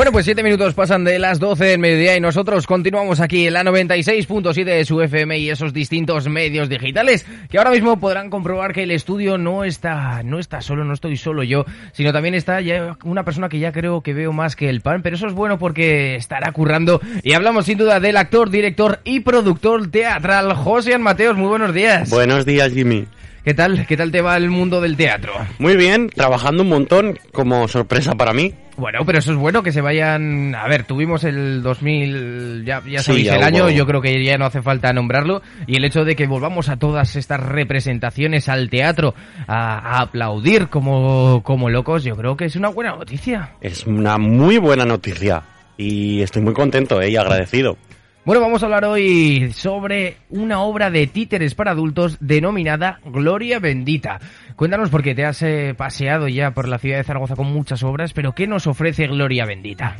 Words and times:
Bueno, 0.00 0.12
pues 0.12 0.24
siete 0.24 0.42
minutos 0.42 0.72
pasan 0.72 1.04
de 1.04 1.18
las 1.18 1.38
12 1.38 1.62
del 1.62 1.78
mediodía 1.78 2.16
y 2.16 2.20
nosotros 2.20 2.66
continuamos 2.66 3.20
aquí 3.20 3.46
en 3.46 3.52
la 3.52 3.62
96.7 3.62 4.64
de 4.64 4.86
su 4.86 4.98
FM 5.02 5.38
y 5.38 5.50
esos 5.50 5.74
distintos 5.74 6.26
medios 6.26 6.70
digitales 6.70 7.26
que 7.50 7.58
ahora 7.58 7.70
mismo 7.70 8.00
podrán 8.00 8.30
comprobar 8.30 8.72
que 8.72 8.84
el 8.84 8.92
estudio 8.92 9.36
no 9.36 9.62
está, 9.62 10.22
no 10.22 10.38
está 10.38 10.62
solo, 10.62 10.86
no 10.86 10.94
estoy 10.94 11.18
solo 11.18 11.42
yo, 11.42 11.66
sino 11.92 12.14
también 12.14 12.34
está 12.34 12.62
ya 12.62 12.96
una 13.04 13.24
persona 13.26 13.50
que 13.50 13.58
ya 13.58 13.72
creo 13.72 14.00
que 14.00 14.14
veo 14.14 14.32
más 14.32 14.56
que 14.56 14.70
el 14.70 14.80
pan, 14.80 15.02
pero 15.02 15.16
eso 15.16 15.26
es 15.26 15.34
bueno 15.34 15.58
porque 15.58 16.16
estará 16.16 16.50
currando 16.52 17.02
y 17.22 17.34
hablamos 17.34 17.66
sin 17.66 17.76
duda 17.76 18.00
del 18.00 18.16
actor, 18.16 18.48
director 18.48 19.00
y 19.04 19.20
productor 19.20 19.90
teatral 19.90 20.54
José 20.54 20.96
Mateos. 20.96 21.36
Muy 21.36 21.48
buenos 21.48 21.74
días. 21.74 22.08
Buenos 22.08 22.46
días, 22.46 22.72
Jimmy. 22.72 23.06
¿Qué 23.44 23.54
tal? 23.54 23.86
¿Qué 23.86 23.96
tal 23.96 24.12
te 24.12 24.20
va 24.20 24.36
el 24.36 24.50
mundo 24.50 24.80
del 24.80 24.96
teatro? 24.96 25.32
Muy 25.58 25.76
bien, 25.76 26.08
trabajando 26.08 26.62
un 26.62 26.68
montón 26.68 27.18
como 27.32 27.68
sorpresa 27.68 28.14
para 28.14 28.32
mí. 28.32 28.54
Bueno, 28.80 29.00
pero 29.04 29.18
eso 29.18 29.32
es 29.32 29.36
bueno 29.36 29.62
que 29.62 29.72
se 29.72 29.82
vayan. 29.82 30.54
A 30.54 30.66
ver, 30.66 30.84
tuvimos 30.84 31.24
el 31.24 31.62
2000, 31.62 32.64
ya, 32.64 32.82
ya 32.86 33.00
Sí, 33.00 33.04
sabéis 33.04 33.26
ya 33.26 33.36
el 33.36 33.42
año, 33.42 33.68
yo 33.68 33.86
creo 33.86 34.00
que 34.00 34.24
ya 34.24 34.38
no 34.38 34.46
hace 34.46 34.62
falta 34.62 34.90
nombrarlo. 34.94 35.42
Y 35.66 35.76
el 35.76 35.84
hecho 35.84 36.04
de 36.04 36.16
que 36.16 36.26
volvamos 36.26 36.70
a 36.70 36.78
todas 36.78 37.14
estas 37.14 37.40
representaciones 37.40 38.48
al 38.48 38.70
teatro 38.70 39.14
a, 39.46 39.98
a 39.98 40.00
aplaudir 40.00 40.68
como, 40.68 41.42
como 41.42 41.68
locos, 41.68 42.04
yo 42.04 42.16
creo 42.16 42.38
que 42.38 42.46
es 42.46 42.56
una 42.56 42.70
buena 42.70 42.96
noticia. 42.96 43.50
Es 43.60 43.86
una 43.86 44.16
muy 44.16 44.56
buena 44.56 44.86
noticia 44.86 45.42
y 45.76 46.22
estoy 46.22 46.42
muy 46.42 46.54
contento 46.54 47.00
¿eh? 47.02 47.10
y 47.10 47.16
agradecido. 47.16 47.76
Bueno, 48.22 48.42
vamos 48.42 48.62
a 48.62 48.66
hablar 48.66 48.84
hoy 48.84 49.50
sobre 49.54 50.18
una 50.28 50.60
obra 50.60 50.90
de 50.90 51.06
títeres 51.06 51.54
para 51.54 51.70
adultos 51.70 52.18
denominada 52.20 53.00
Gloria 53.06 53.58
Bendita. 53.58 54.20
Cuéntanos 54.56 54.90
porque 54.90 55.14
te 55.14 55.24
has 55.24 55.40
eh, 55.42 55.74
paseado 55.74 56.28
ya 56.28 56.50
por 56.50 56.68
la 56.68 56.78
ciudad 56.78 56.98
de 56.98 57.04
Zaragoza 57.04 57.34
con 57.34 57.46
muchas 57.46 57.82
obras, 57.82 58.12
pero 58.12 58.32
¿qué 58.32 58.46
nos 58.46 58.66
ofrece 58.66 59.06
Gloria 59.06 59.46
Bendita? 59.46 59.96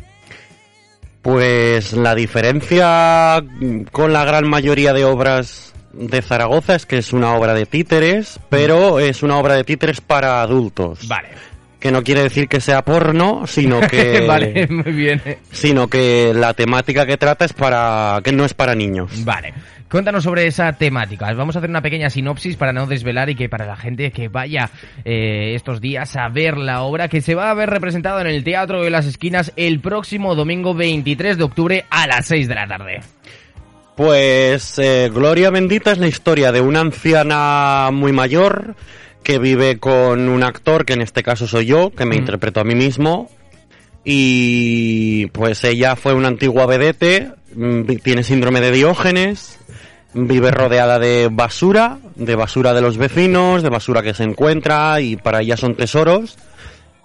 Pues 1.23 1.95
la 1.95 2.15
diferencia 2.15 3.43
con 3.91 4.12
la 4.12 4.25
gran 4.27 4.49
mayoría 4.49 4.93
de 4.93 5.05
obras 5.05 5.73
de 5.94 6.21
Zaragoza 6.21 6.75
es 6.75 6.84
que 6.84 6.99
es 6.99 7.15
una 7.15 7.34
obra 7.34 7.55
de 7.55 7.65
títeres, 7.65 8.39
pero 8.50 9.00
es 9.00 9.23
una 9.23 9.39
obra 9.39 9.55
de 9.55 9.65
títeres 9.65 10.03
para 10.03 10.43
adultos. 10.43 11.09
Vale. 11.09 11.28
Que 11.81 11.91
no 11.91 12.03
quiere 12.03 12.23
decir 12.23 12.47
que 12.47 12.61
sea 12.61 12.83
porno, 12.83 13.47
sino 13.47 13.81
que 13.89 14.21
vale, 14.27 14.69
muy 14.69 14.93
bien. 14.93 15.23
sino 15.51 15.89
que 15.89 16.33
la 16.35 16.55
temática 16.55 17.07
que 17.07 17.17
trata 17.17 17.47
es 17.47 17.53
para 17.53 18.21
que 18.23 18.33
no 18.33 18.45
es 18.45 18.55
para 18.55 18.75
niños. 18.75 19.25
Vale. 19.25 19.55
Cuéntanos 19.91 20.23
sobre 20.23 20.47
esa 20.47 20.73
temática. 20.75 21.33
Vamos 21.33 21.57
a 21.57 21.59
hacer 21.59 21.69
una 21.69 21.83
pequeña 21.83 22.11
sinopsis 22.11 22.57
para 22.57 22.73
no 22.73 22.87
desvelar 22.87 23.29
y 23.29 23.35
que 23.35 23.49
para 23.49 23.67
la 23.67 23.75
gente 23.75 24.13
que 24.13 24.29
vaya 24.29 24.71
eh, 25.05 25.55
estos 25.57 25.81
días 25.81 26.15
a 26.15 26.29
ver 26.29 26.59
la 26.59 26.83
obra 26.83 27.09
que 27.09 27.21
se 27.21 27.35
va 27.35 27.51
a 27.51 27.55
ver 27.55 27.71
representada 27.71 28.21
en 28.21 28.29
el 28.29 28.45
Teatro 28.45 28.85
de 28.85 28.91
las 28.91 29.07
Esquinas 29.07 29.53
el 29.57 29.81
próximo 29.81 30.37
domingo 30.37 30.75
23 30.75 31.37
de 31.37 31.43
octubre 31.43 31.87
a 31.91 32.07
las 32.07 32.27
6 32.27 32.47
de 32.47 32.55
la 32.55 32.69
tarde. 32.69 33.01
Pues 33.97 34.79
eh, 34.79 35.11
Gloria 35.12 35.51
Bendita 35.51 35.91
es 35.91 35.99
la 35.99 36.07
historia 36.07 36.53
de 36.53 36.61
una 36.61 36.81
anciana 36.81 37.91
muy 37.93 38.12
mayor 38.12 38.77
que 39.22 39.38
vive 39.38 39.78
con 39.78 40.28
un 40.28 40.42
actor, 40.42 40.84
que 40.84 40.94
en 40.94 41.03
este 41.03 41.22
caso 41.22 41.47
soy 41.47 41.66
yo, 41.66 41.91
que 41.91 42.04
me 42.04 42.16
Mm. 42.16 42.19
interpreto 42.19 42.60
a 42.60 42.64
mí 42.64 42.75
mismo. 42.75 43.31
Y 44.04 45.26
pues 45.26 45.62
ella 45.64 45.94
fue 45.97 46.14
una 46.14 46.28
antigua 46.28 46.66
vedette, 46.66 47.32
mm, 47.54 47.82
tiene 48.03 48.22
síndrome 48.22 48.60
de 48.60 48.72
Diógenes, 48.72 49.58
vive 50.14 50.50
rodeada 50.50 50.98
de 50.98 51.28
basura, 51.31 51.98
de 52.16 52.34
basura 52.34 52.72
de 52.72 52.81
los 52.81 52.97
vecinos, 52.97 53.62
de 53.62 53.69
basura 53.69 54.03
que 54.03 54.14
se 54.14 54.25
encuentra 54.25 55.00
y 55.00 55.16
para 55.16 55.42
ella 55.42 55.56
son 55.56 55.75
tesoros. 55.75 56.37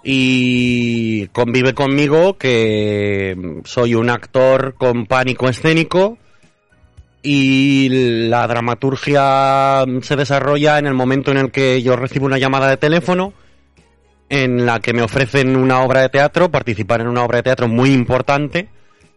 Y 0.02 1.26
convive 1.28 1.74
conmigo 1.74 2.38
que 2.38 3.36
soy 3.64 3.94
un 3.94 4.08
actor 4.08 4.74
con 4.78 5.06
pánico 5.06 5.48
escénico 5.48 6.16
y 7.28 7.88
la 8.28 8.46
dramaturgia 8.46 9.84
se 10.00 10.14
desarrolla 10.14 10.78
en 10.78 10.86
el 10.86 10.94
momento 10.94 11.32
en 11.32 11.38
el 11.38 11.50
que 11.50 11.82
yo 11.82 11.96
recibo 11.96 12.26
una 12.26 12.38
llamada 12.38 12.70
de 12.70 12.76
teléfono 12.76 13.32
en 14.28 14.64
la 14.64 14.78
que 14.78 14.92
me 14.92 15.02
ofrecen 15.02 15.56
una 15.56 15.80
obra 15.80 16.02
de 16.02 16.08
teatro, 16.08 16.50
participar 16.52 17.00
en 17.00 17.08
una 17.08 17.24
obra 17.24 17.38
de 17.38 17.42
teatro 17.42 17.66
muy 17.66 17.90
importante 17.90 18.68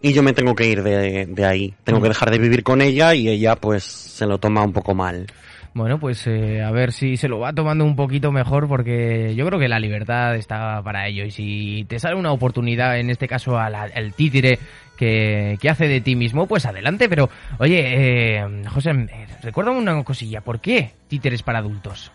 y 0.02 0.12
yo 0.14 0.24
me 0.24 0.34
tengo 0.34 0.56
que 0.56 0.68
ir 0.68 0.82
de, 0.82 1.28
de 1.28 1.46
ahí. 1.46 1.76
Tengo 1.84 2.02
que 2.02 2.08
dejar 2.08 2.32
de 2.32 2.40
vivir 2.40 2.64
con 2.64 2.82
ella 2.82 3.14
y 3.14 3.30
ella 3.30 3.56
pues 3.56 3.84
se 3.84 4.26
lo 4.26 4.40
toma 4.40 4.64
un 4.64 4.74
poco 4.74 4.96
mal. 4.96 5.28
Bueno, 5.76 6.00
pues 6.00 6.26
eh, 6.26 6.64
a 6.64 6.72
ver 6.72 6.92
si 6.92 7.16
se 7.16 7.28
lo 7.28 7.40
va 7.40 7.54
tomando 7.54 7.86
un 7.86 7.96
poquito 7.96 8.32
mejor 8.32 8.68
porque 8.68 9.36
yo 9.36 9.46
creo 9.46 9.60
que 9.60 9.68
la 9.68 9.80
libertad 9.80 10.36
está 10.36 10.82
para 10.84 11.08
ello 11.08 11.26
y 11.26 11.32
si 11.32 11.86
te 11.88 12.00
sale 12.00 12.16
una 12.16 12.32
oportunidad, 12.32 12.98
en 13.00 13.12
este 13.12 13.28
caso 13.28 13.58
al, 13.58 13.76
al 13.76 14.14
títere 14.14 14.58
que, 15.00 15.58
que 15.62 15.70
hace 15.70 15.88
de 15.88 16.02
ti 16.02 16.16
mismo, 16.18 16.46
pues 16.46 16.66
adelante. 16.66 17.08
Pero 17.08 17.30
oye, 17.58 17.80
eh, 17.82 18.46
José, 18.68 18.92
eh, 18.92 19.28
recuérdame 19.42 19.78
una 19.80 20.04
cosilla, 20.04 20.42
¿por 20.42 20.60
qué 20.60 20.92
títeres 21.08 21.42
para 21.42 21.60
adultos? 21.60 22.12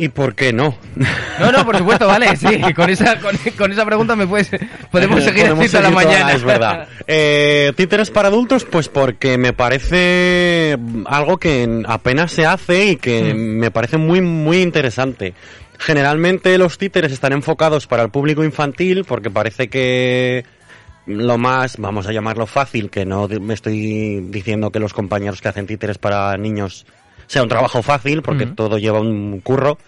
¿Y 0.00 0.10
por 0.10 0.36
qué 0.36 0.52
no? 0.52 0.76
No, 1.40 1.50
no, 1.50 1.64
por 1.64 1.76
supuesto, 1.76 2.06
vale, 2.06 2.36
sí, 2.36 2.46
con 2.74 2.88
esa, 2.88 3.18
con, 3.18 3.36
con 3.56 3.72
esa 3.72 3.84
pregunta 3.84 4.14
me 4.14 4.28
puedes, 4.28 4.48
podemos 4.92 5.24
seguir 5.24 5.42
Podemos 5.42 5.64
así 5.64 5.72
toda 5.76 5.82
la 5.82 5.90
toda- 5.90 6.04
mañana. 6.04 6.32
Es 6.34 6.44
verdad. 6.44 6.88
Eh, 7.08 7.72
títeres 7.76 8.10
para 8.12 8.28
adultos, 8.28 8.64
pues 8.64 8.88
porque 8.88 9.38
me 9.38 9.52
parece 9.52 10.76
algo 11.06 11.38
que 11.38 11.82
apenas 11.86 12.30
se 12.30 12.46
hace 12.46 12.90
y 12.90 12.96
que 12.96 13.34
me 13.34 13.72
parece 13.72 13.96
muy, 13.96 14.20
muy 14.20 14.58
interesante. 14.62 15.34
Generalmente 15.80 16.56
los 16.58 16.78
títeres 16.78 17.10
están 17.10 17.32
enfocados 17.32 17.88
para 17.88 18.04
el 18.04 18.10
público 18.10 18.44
infantil 18.44 19.04
porque 19.04 19.30
parece 19.30 19.66
que 19.68 20.44
lo 21.08 21.38
más, 21.38 21.76
vamos 21.78 22.06
a 22.06 22.12
llamarlo 22.12 22.46
fácil, 22.46 22.90
que 22.90 23.04
no 23.04 23.26
me 23.28 23.54
estoy 23.54 24.20
diciendo 24.28 24.70
que 24.70 24.78
los 24.78 24.92
compañeros 24.92 25.40
que 25.40 25.48
hacen 25.48 25.66
títeres 25.66 25.98
para 25.98 26.36
niños 26.36 26.86
sea 27.26 27.42
un 27.42 27.48
trabajo 27.48 27.82
fácil, 27.82 28.22
porque 28.22 28.46
Mm. 28.46 28.54
todo 28.54 28.78
lleva 28.78 29.00
un 29.00 29.40
curro, 29.40 29.78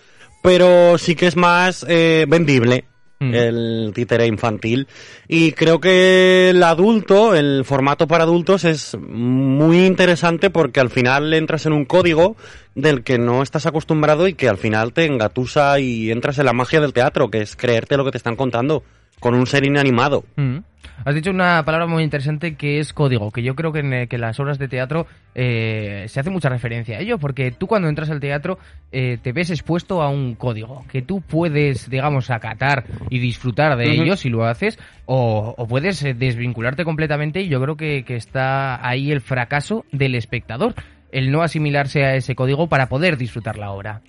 pero 0.42 0.98
sí 0.98 1.15
que 1.15 1.27
es 1.27 1.36
más 1.36 1.84
eh, 1.89 2.24
vendible 2.28 2.84
Mm. 3.22 3.34
el 3.34 3.92
títere 3.94 4.27
infantil. 4.27 4.89
Y 5.28 5.53
creo 5.53 5.78
que 5.78 6.48
el 6.50 6.62
adulto, 6.62 7.34
el 7.34 7.66
formato 7.66 8.09
para 8.09 8.24
adultos 8.24 8.65
es 8.65 8.97
muy 8.98 9.84
interesante 9.84 10.48
porque 10.48 10.80
al 10.80 10.89
final 10.89 11.34
entras 11.34 11.66
en 11.66 11.74
un 11.74 11.84
código 11.84 12.36
del 12.74 13.03
que 13.04 13.18
no 13.18 13.42
estás 13.42 13.66
acostumbrado 13.66 14.27
y 14.27 14.33
que 14.33 14.48
al 14.48 14.56
final 14.56 14.94
te 14.94 15.04
engatusa 15.04 15.78
y 15.80 16.10
entras 16.10 16.39
en 16.39 16.47
la 16.47 16.54
magia 16.54 16.80
del 16.80 16.94
teatro, 16.94 17.30
que 17.30 17.42
es 17.42 17.56
creerte 17.56 17.98
lo 17.98 18.06
que 18.06 18.12
te 18.12 18.16
están 18.16 18.36
contando 18.36 18.84
con 19.20 19.34
un 19.34 19.46
ser 19.46 19.64
inanimado. 19.64 20.24
Mm. 20.36 20.58
Has 21.04 21.14
dicho 21.14 21.30
una 21.30 21.64
palabra 21.64 21.86
muy 21.86 22.02
interesante 22.02 22.56
que 22.56 22.78
es 22.78 22.92
código, 22.92 23.30
que 23.30 23.42
yo 23.42 23.54
creo 23.54 23.72
que 23.72 23.80
en 23.80 23.92
eh, 23.92 24.06
que 24.06 24.18
las 24.18 24.38
obras 24.38 24.58
de 24.58 24.68
teatro 24.68 25.06
eh, 25.34 26.04
se 26.08 26.20
hace 26.20 26.28
mucha 26.28 26.50
referencia 26.50 26.98
a 26.98 27.00
ello, 27.00 27.16
porque 27.18 27.50
tú 27.52 27.66
cuando 27.66 27.88
entras 27.88 28.10
al 28.10 28.20
teatro 28.20 28.58
eh, 28.92 29.16
te 29.22 29.32
ves 29.32 29.50
expuesto 29.50 30.02
a 30.02 30.10
un 30.10 30.34
código 30.34 30.84
que 30.90 31.00
tú 31.00 31.22
puedes, 31.22 31.88
digamos, 31.88 32.30
acatar 32.30 32.84
y 33.08 33.18
disfrutar 33.18 33.78
de 33.78 33.92
Ujú. 33.92 34.02
ello 34.02 34.16
si 34.16 34.28
lo 34.28 34.44
haces, 34.44 34.78
o, 35.06 35.54
o 35.56 35.66
puedes 35.66 36.02
eh, 36.02 36.12
desvincularte 36.12 36.84
completamente 36.84 37.40
y 37.40 37.48
yo 37.48 37.62
creo 37.62 37.76
que, 37.76 38.04
que 38.04 38.16
está 38.16 38.86
ahí 38.86 39.10
el 39.10 39.22
fracaso 39.22 39.86
del 39.92 40.14
espectador, 40.14 40.74
el 41.12 41.30
no 41.30 41.42
asimilarse 41.42 42.04
a 42.04 42.14
ese 42.14 42.34
código 42.34 42.68
para 42.68 42.88
poder 42.88 43.16
disfrutar 43.16 43.56
la 43.56 43.70
obra. 43.70 44.02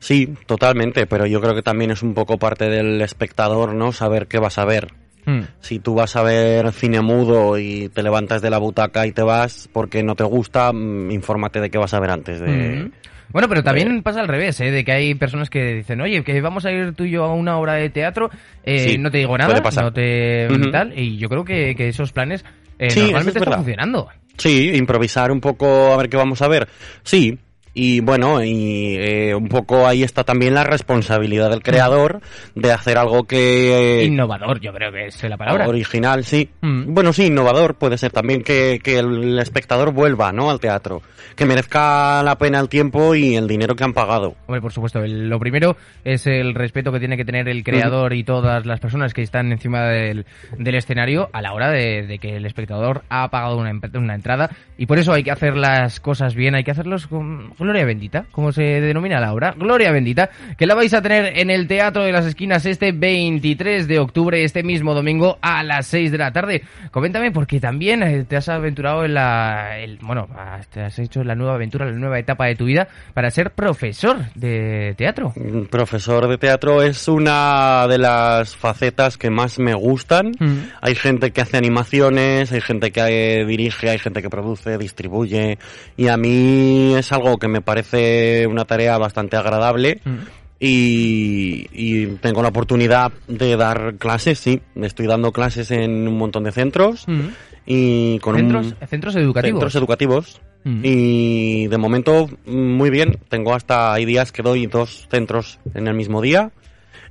Sí, 0.00 0.34
totalmente, 0.46 1.06
pero 1.06 1.26
yo 1.26 1.40
creo 1.40 1.54
que 1.54 1.62
también 1.62 1.90
es 1.90 2.02
un 2.02 2.14
poco 2.14 2.38
parte 2.38 2.68
del 2.68 3.00
espectador, 3.02 3.74
¿no? 3.74 3.92
Saber 3.92 4.26
qué 4.26 4.38
vas 4.38 4.58
a 4.58 4.64
ver. 4.64 4.88
Mm. 5.26 5.40
Si 5.60 5.78
tú 5.78 5.94
vas 5.94 6.16
a 6.16 6.22
ver 6.22 6.72
cine 6.72 7.02
mudo 7.02 7.58
y 7.58 7.90
te 7.90 8.02
levantas 8.02 8.40
de 8.40 8.48
la 8.48 8.56
butaca 8.56 9.06
y 9.06 9.12
te 9.12 9.22
vas 9.22 9.68
porque 9.72 10.02
no 10.02 10.16
te 10.16 10.24
gusta, 10.24 10.72
mm, 10.72 11.10
infórmate 11.10 11.60
de 11.60 11.70
qué 11.70 11.78
vas 11.78 11.92
a 11.92 12.00
ver 12.00 12.10
antes 12.10 12.40
de... 12.40 12.48
Mm. 12.48 12.92
Bueno, 13.28 13.48
pero 13.48 13.62
también 13.62 14.02
pasa 14.02 14.20
al 14.20 14.26
revés, 14.26 14.60
¿eh? 14.60 14.72
De 14.72 14.84
que 14.84 14.90
hay 14.90 15.14
personas 15.14 15.50
que 15.50 15.74
dicen, 15.74 16.00
oye, 16.00 16.24
que 16.24 16.40
vamos 16.40 16.64
a 16.64 16.72
ir 16.72 16.94
tú 16.94 17.04
y 17.04 17.12
yo 17.12 17.24
a 17.24 17.34
una 17.34 17.58
obra 17.58 17.74
de 17.74 17.88
teatro, 17.88 18.28
eh, 18.64 18.78
Sí, 18.80 18.98
no 18.98 19.10
te 19.10 19.18
digo 19.18 19.38
nada, 19.38 19.60
no 19.60 19.92
te 19.92 20.48
tal, 20.72 20.98
y 20.98 21.16
yo 21.18 21.28
creo 21.28 21.44
que, 21.44 21.76
que 21.76 21.90
esos 21.90 22.10
planes 22.10 22.44
eh, 22.78 22.90
Sí, 22.90 23.02
normalmente 23.02 23.38
es 23.38 23.42
están 23.42 23.58
funcionando. 23.58 24.08
Sí, 24.36 24.72
improvisar 24.74 25.30
un 25.30 25.40
poco 25.40 25.92
a 25.92 25.96
ver 25.98 26.08
qué 26.08 26.16
vamos 26.16 26.42
a 26.42 26.48
ver. 26.48 26.66
Sí, 27.04 27.38
y 27.74 28.00
bueno, 28.00 28.42
y 28.42 28.96
eh, 28.98 29.34
un 29.34 29.48
poco 29.48 29.86
ahí 29.86 30.02
está 30.02 30.24
también 30.24 30.54
la 30.54 30.64
responsabilidad 30.64 31.50
del 31.50 31.62
creador 31.62 32.20
de 32.54 32.72
hacer 32.72 32.98
algo 32.98 33.24
que... 33.24 34.00
eh, 34.00 34.04
Innovador, 34.04 34.60
yo 34.60 34.72
creo 34.72 34.90
que 34.92 35.06
es 35.06 35.22
la 35.24 35.36
palabra. 35.36 35.68
Original, 35.68 36.24
sí. 36.24 36.48
Mm. 36.60 36.92
Bueno, 36.92 37.12
sí, 37.12 37.26
innovador 37.26 37.76
puede 37.76 37.98
ser 37.98 38.10
también 38.12 38.42
que, 38.42 38.80
que 38.82 38.98
el 38.98 39.38
espectador 39.38 39.92
vuelva, 39.92 40.32
¿no? 40.32 40.50
Al 40.50 40.58
teatro. 40.60 41.02
Que 41.36 41.46
merezca 41.46 42.22
la 42.22 42.36
pena 42.36 42.58
el 42.60 42.68
tiempo 42.68 43.14
y 43.14 43.36
el 43.36 43.46
dinero 43.46 43.74
que 43.76 43.84
han 43.84 43.92
pagado. 43.92 44.34
Hombre, 44.46 44.60
por 44.60 44.72
supuesto, 44.72 45.00
el- 45.04 45.28
lo 45.28 45.38
primero 45.38 45.76
es 46.04 46.26
el 46.26 46.54
respeto 46.54 46.90
que 46.92 46.98
tiene 46.98 47.16
que 47.16 47.24
tener 47.24 47.48
el 47.48 47.62
creador 47.62 48.12
y 48.14 48.24
todas 48.24 48.66
las 48.66 48.80
personas 48.80 49.14
que 49.14 49.22
están 49.22 49.52
encima 49.52 49.84
del, 49.84 50.26
del 50.58 50.74
escenario 50.74 51.30
a 51.32 51.40
la 51.40 51.52
hora 51.52 51.70
de, 51.70 52.06
de 52.06 52.18
que 52.18 52.36
el 52.36 52.46
espectador 52.46 53.02
ha 53.08 53.28
pagado 53.30 53.56
una, 53.58 53.72
una 53.94 54.14
entrada 54.14 54.50
y 54.76 54.86
por 54.86 54.98
eso 54.98 55.12
hay 55.12 55.22
que 55.22 55.30
hacer 55.30 55.56
las 55.56 56.00
cosas 56.00 56.34
bien, 56.34 56.54
hay 56.54 56.64
que 56.64 56.72
hacerlos 56.72 57.06
con 57.06 57.52
gloria 57.60 57.84
bendita, 57.84 58.24
como 58.32 58.52
se 58.52 58.62
denomina 58.62 59.20
la 59.20 59.32
obra, 59.32 59.54
gloria 59.56 59.92
bendita, 59.92 60.30
que 60.58 60.66
la 60.66 60.74
vais 60.74 60.92
a 60.94 61.02
tener 61.02 61.38
en 61.38 61.50
el 61.50 61.66
Teatro 61.68 62.02
de 62.04 62.12
las 62.12 62.26
Esquinas 62.26 62.66
este 62.66 62.92
23 62.92 63.86
de 63.86 63.98
octubre, 63.98 64.42
este 64.42 64.62
mismo 64.62 64.94
domingo 64.94 65.38
a 65.40 65.62
las 65.62 65.86
6 65.86 66.12
de 66.12 66.18
la 66.18 66.32
tarde. 66.32 66.62
Coméntame, 66.90 67.30
porque 67.30 67.60
también 67.60 68.02
eh, 68.02 68.24
te 68.24 68.36
has 68.36 68.48
aventurado 68.48 69.04
en 69.04 69.14
la, 69.14 69.78
el- 69.78 69.98
bueno, 70.02 70.28
te 70.72 70.80
has 70.82 70.98
hecho 70.98 71.22
la 71.24 71.34
nueva 71.34 71.54
aventura, 71.54 71.86
la 71.86 71.92
nueva 71.92 72.18
etapa 72.18 72.46
de 72.46 72.56
tu 72.56 72.64
vida 72.64 72.88
para 73.14 73.30
ser 73.30 73.50
profesor 73.52 74.18
de 74.34 74.94
teatro. 74.96 75.32
Un 75.36 75.66
Profesor 75.66 76.28
de 76.28 76.38
teatro 76.38 76.82
es 76.82 77.06
una 77.08 77.86
de 77.88 77.98
las 77.98 78.56
facetas 78.56 79.16
que 79.16 79.30
más 79.30 79.58
me 79.58 79.74
gustan. 79.74 80.32
Mm. 80.38 80.58
Hay 80.80 80.94
gente 80.94 81.30
que 81.30 81.40
hace 81.40 81.56
animaciones, 81.56 82.52
hay 82.52 82.60
gente 82.60 82.90
que 82.90 83.40
eh, 83.40 83.44
dirige, 83.46 83.90
hay 83.90 83.98
gente 83.98 84.22
que 84.22 84.30
produce, 84.30 84.78
distribuye. 84.78 85.58
Y 85.96 86.08
a 86.08 86.16
mí 86.16 86.94
es 86.96 87.12
algo 87.12 87.38
que 87.38 87.48
me 87.50 87.60
parece 87.60 88.46
una 88.46 88.64
tarea 88.64 88.96
bastante 88.96 89.36
agradable. 89.36 90.00
Mm. 90.04 90.16
Y, 90.62 91.66
y 91.72 92.06
tengo 92.20 92.42
la 92.42 92.48
oportunidad 92.48 93.12
de 93.28 93.56
dar 93.56 93.96
clases, 93.98 94.38
sí. 94.38 94.60
Estoy 94.76 95.06
dando 95.06 95.32
clases 95.32 95.70
en 95.70 96.06
un 96.06 96.18
montón 96.18 96.44
de 96.44 96.52
centros. 96.52 97.06
Mm. 97.08 97.28
Y 97.66 98.18
con 98.20 98.36
Centros, 98.36 98.66
un... 98.80 98.88
centros 98.88 99.16
educativos. 99.16 99.58
Centros 99.58 99.74
educativos. 99.76 100.40
Mm. 100.64 100.80
Y 100.82 101.66
de 101.68 101.78
momento, 101.78 102.28
muy 102.46 102.90
bien. 102.90 103.18
Tengo 103.28 103.54
hasta, 103.54 103.92
hay 103.92 104.04
días 104.04 104.32
que 104.32 104.42
doy 104.42 104.66
dos 104.66 105.06
centros 105.10 105.60
en 105.74 105.86
el 105.86 105.94
mismo 105.94 106.20
día. 106.20 106.50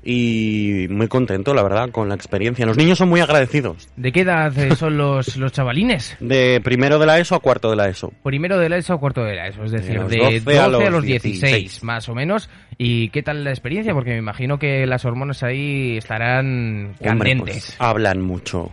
Y 0.03 0.87
muy 0.89 1.07
contento, 1.07 1.53
la 1.53 1.61
verdad, 1.61 1.89
con 1.91 2.07
la 2.07 2.15
experiencia. 2.15 2.65
Los 2.65 2.77
niños 2.77 2.97
son 2.97 3.09
muy 3.09 3.19
agradecidos. 3.19 3.89
¿De 3.97 4.11
qué 4.11 4.21
edad 4.21 4.57
eh, 4.57 4.75
son 4.75 4.97
los, 4.97 5.35
los 5.37 5.51
chavalines? 5.51 6.15
De 6.19 6.61
primero 6.63 6.99
de 6.99 7.05
la 7.05 7.19
ESO 7.19 7.35
a 7.35 7.39
cuarto 7.39 7.69
de 7.69 7.75
la 7.75 7.89
ESO. 7.89 8.13
Primero 8.23 8.57
de 8.57 8.69
la 8.69 8.77
ESO 8.77 8.93
a 8.93 8.99
cuarto 8.99 9.23
de 9.23 9.35
la 9.35 9.47
ESO, 9.47 9.65
es 9.65 9.71
decir, 9.71 9.95
los 9.95 10.09
de 10.09 10.17
12 10.17 10.39
12 10.41 10.59
a 10.59 10.63
a 10.65 10.67
los 10.69 10.89
los 10.89 11.03
16, 11.03 11.41
16, 11.41 11.83
más 11.83 12.07
o 12.07 12.15
menos. 12.15 12.49
¿Y 12.77 13.09
qué 13.09 13.23
tal 13.23 13.43
la 13.43 13.49
experiencia? 13.49 13.93
Porque 13.93 14.11
me 14.11 14.17
imagino 14.17 14.57
que 14.57 14.85
las 14.85 15.03
hormonas 15.03 15.43
ahí 15.43 15.97
estarán 15.97 16.95
Hombre, 16.99 17.03
candentes. 17.03 17.45
pues, 17.45 17.75
hablan 17.79 18.21
mucho. 18.21 18.71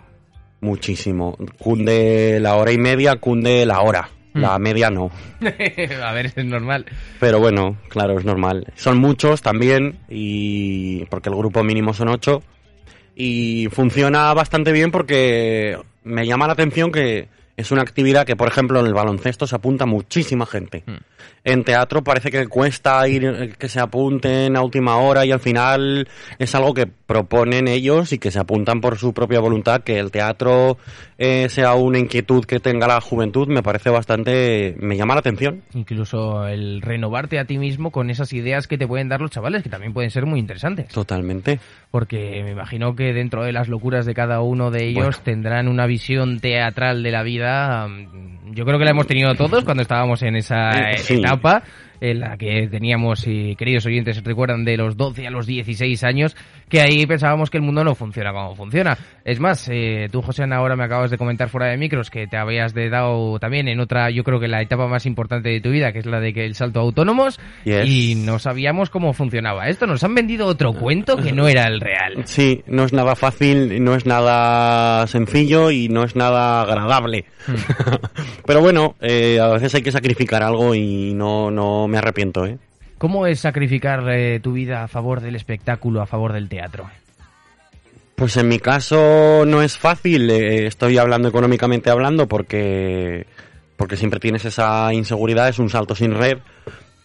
Muchísimo. 0.61 1.37
Cunde 1.59 2.39
la 2.41 2.55
hora 2.57 2.73
y 2.73 2.79
media, 2.79 3.17
cunde 3.17 3.67
la 3.67 3.81
hora. 3.83 4.09
Mm. 4.37 4.41
La 4.41 4.59
media 4.59 4.91
no. 4.91 5.11
a 5.41 6.13
ver, 6.13 6.33
es 6.35 6.45
normal. 6.45 6.85
Pero 7.19 7.41
bueno, 7.41 7.77
claro, 7.89 8.19
es 8.19 8.25
normal. 8.25 8.67
Son 8.75 8.99
muchos 8.99 9.41
también, 9.41 9.99
y 10.09 11.05
porque 11.07 11.31
el 11.31 11.37
grupo 11.37 11.65
mínimo 11.65 11.95
son 11.95 12.09
ocho. 12.09 12.43
Y 13.15 13.69
funciona 13.73 14.35
bastante 14.35 14.73
bien 14.73 14.91
porque 14.91 15.79
me 16.05 16.27
llama 16.27 16.47
la 16.47 16.53
atención 16.53 16.93
que 16.93 17.29
es 17.57 17.71
una 17.71 17.81
actividad 17.81 18.27
que, 18.27 18.37
por 18.37 18.49
ejemplo, 18.49 18.79
en 18.81 18.87
el 18.87 18.93
baloncesto 18.93 19.47
se 19.47 19.57
apunta 19.57 19.87
muchísima 19.87 20.45
gente. 20.45 20.85
Hmm. 20.87 20.99
En 21.47 21.63
teatro 21.63 22.03
parece 22.03 22.33
que 22.33 22.49
cuesta 22.49 23.07
ir, 23.07 23.55
que 23.57 23.69
se 23.69 23.79
apunten 23.79 24.57
a 24.57 24.63
última 24.63 24.97
hora 24.97 25.25
y 25.25 25.31
al 25.31 25.39
final 25.39 26.09
es 26.41 26.55
algo 26.57 26.75
que 26.75 26.89
proponen 26.89 27.69
ellos 27.69 28.13
y 28.13 28.19
que 28.19 28.33
se 28.33 28.41
apuntan 28.41 28.81
por 28.81 28.99
su 28.99 29.15
propia 29.15 29.39
voluntad. 29.39 29.83
Que 29.83 30.01
el 30.01 30.11
teatro 30.11 30.77
eh, 31.19 31.49
sea 31.49 31.75
una 31.75 32.01
inquietud 32.01 32.45
que 32.45 32.59
tenga 32.59 32.89
la 32.89 33.01
juventud 33.01 33.47
me 33.47 33.63
parece 33.63 33.91
bastante, 33.91 34.75
me 34.81 34.97
llama 34.97 35.15
la 35.15 35.21
atención. 35.21 35.63
Incluso 35.73 36.49
el 36.49 36.83
renovarte 36.83 37.39
a 37.39 37.45
ti 37.45 37.59
mismo 37.59 37.93
con 37.93 38.11
esas 38.11 38.33
ideas 38.33 38.67
que 38.67 38.77
te 38.77 38.89
pueden 38.89 39.09
dar 39.09 39.21
los 39.21 39.31
chavales, 39.31 39.63
que 39.63 39.69
también 39.69 39.93
pueden 39.93 40.11
ser 40.11 40.27
muy 40.27 40.41
interesantes. 40.41 40.89
Totalmente. 40.89 41.61
Porque 41.93 42.43
me 42.43 42.51
imagino 42.51 42.97
que 42.97 43.13
dentro 43.13 43.45
de 43.45 43.53
las 43.53 43.69
locuras 43.69 44.05
de 44.05 44.15
cada 44.15 44.41
uno 44.41 44.73
de 44.73 44.89
ellos 44.89 45.05
Bueno. 45.05 45.19
tendrán 45.23 45.69
una 45.69 45.87
visión 45.87 46.41
teatral 46.41 47.05
de 47.05 47.11
la 47.13 47.23
vida. 47.23 47.87
Yo 48.51 48.65
creo 48.65 48.81
que 48.81 48.85
la 48.85 48.91
hemos 48.91 49.07
tenido 49.07 49.33
todos 49.37 49.65
cuando 49.65 49.83
estábamos 49.83 50.23
en 50.23 50.35
esa 50.35 50.71
eh, 50.91 50.99
sí. 50.99 51.15
etapa 51.19 51.36
capa 51.37 51.63
en 52.01 52.21
la 52.21 52.37
que 52.37 52.69
teníamos, 52.69 53.27
y 53.27 53.57
queridos 53.57 53.87
oyentes, 53.87 54.23
recuerdan 54.25 54.65
de 54.65 54.77
los 54.77 54.97
12 54.97 55.27
a 55.27 55.31
los 55.31 55.47
16 55.47 56.03
años, 56.05 56.37
que 56.69 56.81
ahí 56.81 57.07
pensábamos 57.07 57.51
que 57.51 57.59
el 57.59 57.63
mundo 57.63 57.85
no 57.85 57.95
funciona 57.95 58.33
como 58.33 58.55
funciona. 58.55 58.97
Es 59.25 59.41
más, 59.41 59.69
eh, 59.73 60.09
tú, 60.11 60.23
José, 60.23 60.45
ahora 60.51 60.77
me 60.77 60.85
acabas 60.85 61.11
de 61.11 61.19
comentar 61.19 61.49
fuera 61.49 61.69
de 61.69 61.77
micros 61.77 62.11
que 62.11 62.27
te 62.27 62.37
habías 62.37 62.75
de 62.75 62.89
dado 62.91 63.39
también 63.39 63.69
en 63.69 63.81
otra, 63.81 64.11
yo 64.11 64.23
creo 64.25 64.39
que 64.41 64.49
la 64.49 64.63
etapa 64.63 64.87
más 64.87 65.07
importante 65.07 65.49
de 65.49 65.61
tu 65.61 65.71
vida, 65.71 65.93
que 65.93 65.99
es 66.01 66.07
la 66.07 66.21
de 66.21 66.33
que 66.33 66.45
el 66.45 66.55
salto 66.55 66.81
a 66.81 66.83
autónomos, 66.83 67.41
Yes. 67.65 67.87
y 67.89 68.15
no 68.15 68.39
sabíamos 68.39 68.91
cómo 68.91 69.13
funcionaba 69.13 69.69
esto. 69.69 69.87
Nos 69.87 70.05
han 70.05 70.15
vendido 70.15 70.47
otro 70.47 70.73
cuento 70.73 71.17
que 71.17 71.33
no 71.33 71.49
era 71.49 71.67
el 71.67 71.81
real. 71.81 72.23
Sí, 72.25 72.63
no 72.67 72.85
es 72.85 72.93
nada 72.93 73.15
fácil, 73.17 73.83
no 73.83 73.95
es 73.95 74.07
nada 74.07 75.07
sencillo 75.07 75.71
y 75.71 75.89
no 75.89 76.05
es 76.05 76.17
nada 76.17 76.63
agradable. 76.63 77.25
Pero 78.47 78.61
bueno, 78.61 78.97
eh, 79.01 79.39
a 79.41 79.49
veces 79.49 79.75
hay 79.75 79.83
que 79.83 79.93
sacrificar 79.93 80.43
algo 80.43 80.75
y 80.75 81.13
no, 81.15 81.51
no 81.51 81.86
me 81.89 81.99
arrepiento, 81.99 82.47
¿eh? 82.47 82.59
¿Cómo 82.99 83.27
es 83.27 83.41
sacrificar 83.41 84.09
eh, 84.09 84.41
tu 84.41 84.53
vida 84.53 84.83
a 84.83 84.89
favor 84.89 85.21
del 85.21 85.37
espectáculo, 85.37 86.01
a 86.01 86.07
favor 86.07 86.33
del 86.33 86.49
teatro? 86.49 86.89
Pues 88.15 88.39
en 88.39 88.49
mi 88.49 88.59
caso 88.59 89.45
no 89.47 89.61
es 89.61 89.77
fácil, 89.77 90.31
eh, 90.31 90.67
estoy 90.67 90.97
hablando 90.97 91.29
económicamente 91.29 91.91
hablando 91.91 92.27
porque, 92.27 93.27
porque 93.77 93.97
siempre 93.97 94.21
tienes 94.21 94.47
esa 94.47 94.93
inseguridad, 94.95 95.51
es 95.51 95.59
un 95.59 95.69
salto 95.69 95.95
sin 95.95 96.15
red, 96.15 96.39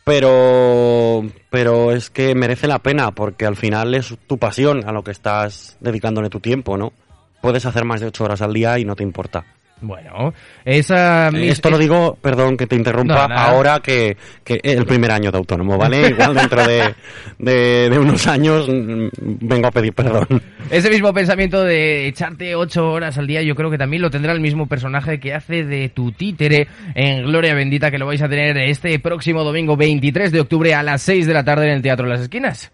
pero, 0.05 1.25
pero 1.49 1.91
es 1.91 2.09
que 2.09 2.33
merece 2.33 2.67
la 2.67 2.79
pena 2.79 3.11
porque 3.11 3.45
al 3.45 3.57
final 3.57 3.93
es 3.93 4.15
tu 4.25 4.37
pasión 4.37 4.87
a 4.87 4.93
lo 4.93 5.03
que 5.03 5.11
estás 5.11 5.77
dedicándole 5.81 6.29
tu 6.29 6.39
tiempo, 6.39 6.77
¿no? 6.77 6.93
Puedes 7.41 7.65
hacer 7.65 7.83
más 7.83 7.99
de 7.99 8.07
ocho 8.07 8.23
horas 8.23 8.41
al 8.41 8.53
día 8.53 8.79
y 8.79 8.85
no 8.85 8.95
te 8.95 9.03
importa. 9.03 9.43
Bueno, 9.81 10.33
esa... 10.63 11.29
Eh, 11.29 11.49
Esto 11.49 11.71
lo 11.71 11.77
digo, 11.79 12.17
perdón 12.21 12.55
que 12.55 12.67
te 12.67 12.75
interrumpa, 12.75 13.27
No, 13.27 13.35
ahora 13.35 13.79
que, 13.79 14.15
que 14.43 14.59
el 14.63 14.85
primer 14.85 15.11
año 15.11 15.31
de 15.31 15.37
autónomo, 15.39 15.77
¿vale? 15.77 16.09
Igual 16.09 16.35
dentro 16.35 16.63
de, 16.65 16.93
de, 17.39 17.89
de 17.89 17.99
unos 17.99 18.27
años 18.27 18.69
mm, 18.69 19.07
vengo 19.41 19.67
a 19.67 19.71
pedir 19.71 19.93
perdón. 19.93 20.27
Ese 20.69 20.89
mismo 20.89 21.11
pensamiento 21.13 21.63
de 21.63 22.07
echarte 22.07 22.55
ocho 22.55 22.91
horas 22.91 23.17
al 23.17 23.25
día, 23.25 23.41
yo 23.41 23.55
creo 23.55 23.71
que 23.71 23.77
también 23.77 24.01
lo 24.03 24.11
tendrá 24.11 24.33
el 24.33 24.39
mismo 24.39 24.67
personaje 24.67 25.19
que 25.19 25.33
hace 25.33 25.63
de 25.63 25.89
tu 25.89 26.11
títere 26.11 26.67
en 26.93 27.23
Gloria 27.23 27.55
Bendita, 27.55 27.89
que 27.89 27.97
lo 27.97 28.05
vais 28.05 28.21
a 28.21 28.29
tener 28.29 28.57
este 28.59 28.99
próximo 28.99 29.43
domingo 29.43 29.75
23 29.75 30.31
de 30.31 30.39
octubre 30.41 30.75
a 30.75 30.83
las 30.83 31.01
6 31.01 31.25
de 31.25 31.33
la 31.33 31.43
tarde 31.43 31.65
en 31.67 31.73
el 31.73 31.81
Teatro 31.81 32.05
Las 32.05 32.21
Esquinas. 32.21 32.71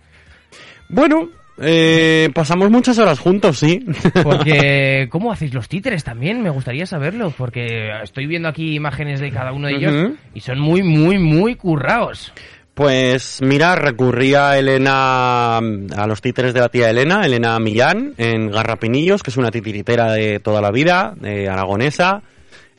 Bueno, 0.89 1.29
eh, 1.59 2.29
pasamos 2.33 2.69
muchas 2.69 2.97
horas 2.99 3.19
juntos, 3.19 3.59
sí. 3.59 3.85
Porque, 4.23 5.07
¿cómo 5.11 5.31
hacéis 5.31 5.53
los 5.53 5.67
títeres 5.67 6.03
también? 6.03 6.41
Me 6.41 6.49
gustaría 6.49 6.85
saberlo, 6.85 7.33
porque 7.35 7.89
estoy 8.03 8.27
viendo 8.27 8.47
aquí 8.47 8.75
imágenes 8.75 9.19
de 9.19 9.31
cada 9.31 9.51
uno 9.51 9.67
de 9.67 9.75
ellos 9.75 10.11
y 10.33 10.39
son 10.41 10.59
muy, 10.59 10.83
muy, 10.83 11.17
muy 11.17 11.55
curraos. 11.55 12.33
Pues 12.77 13.39
mira, 13.41 13.75
recurría 13.75 14.55
Elena 14.55 15.57
a 15.57 16.07
los 16.07 16.21
títeres 16.21 16.53
de 16.53 16.59
la 16.59 16.69
tía 16.69 16.91
Elena, 16.91 17.25
Elena 17.25 17.57
Millán, 17.57 18.13
en 18.19 18.51
Garrapinillos, 18.51 19.23
que 19.23 19.31
es 19.31 19.37
una 19.37 19.49
titiritera 19.49 20.11
de 20.11 20.39
toda 20.39 20.61
la 20.61 20.69
vida, 20.69 21.15
de 21.19 21.49
aragonesa, 21.49 22.21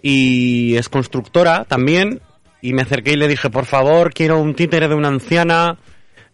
y 0.00 0.76
es 0.76 0.88
constructora 0.88 1.64
también. 1.64 2.20
Y 2.62 2.74
me 2.74 2.82
acerqué 2.82 3.14
y 3.14 3.16
le 3.16 3.26
dije, 3.26 3.50
por 3.50 3.66
favor, 3.66 4.14
quiero 4.14 4.40
un 4.40 4.54
títere 4.54 4.86
de 4.86 4.94
una 4.94 5.08
anciana 5.08 5.78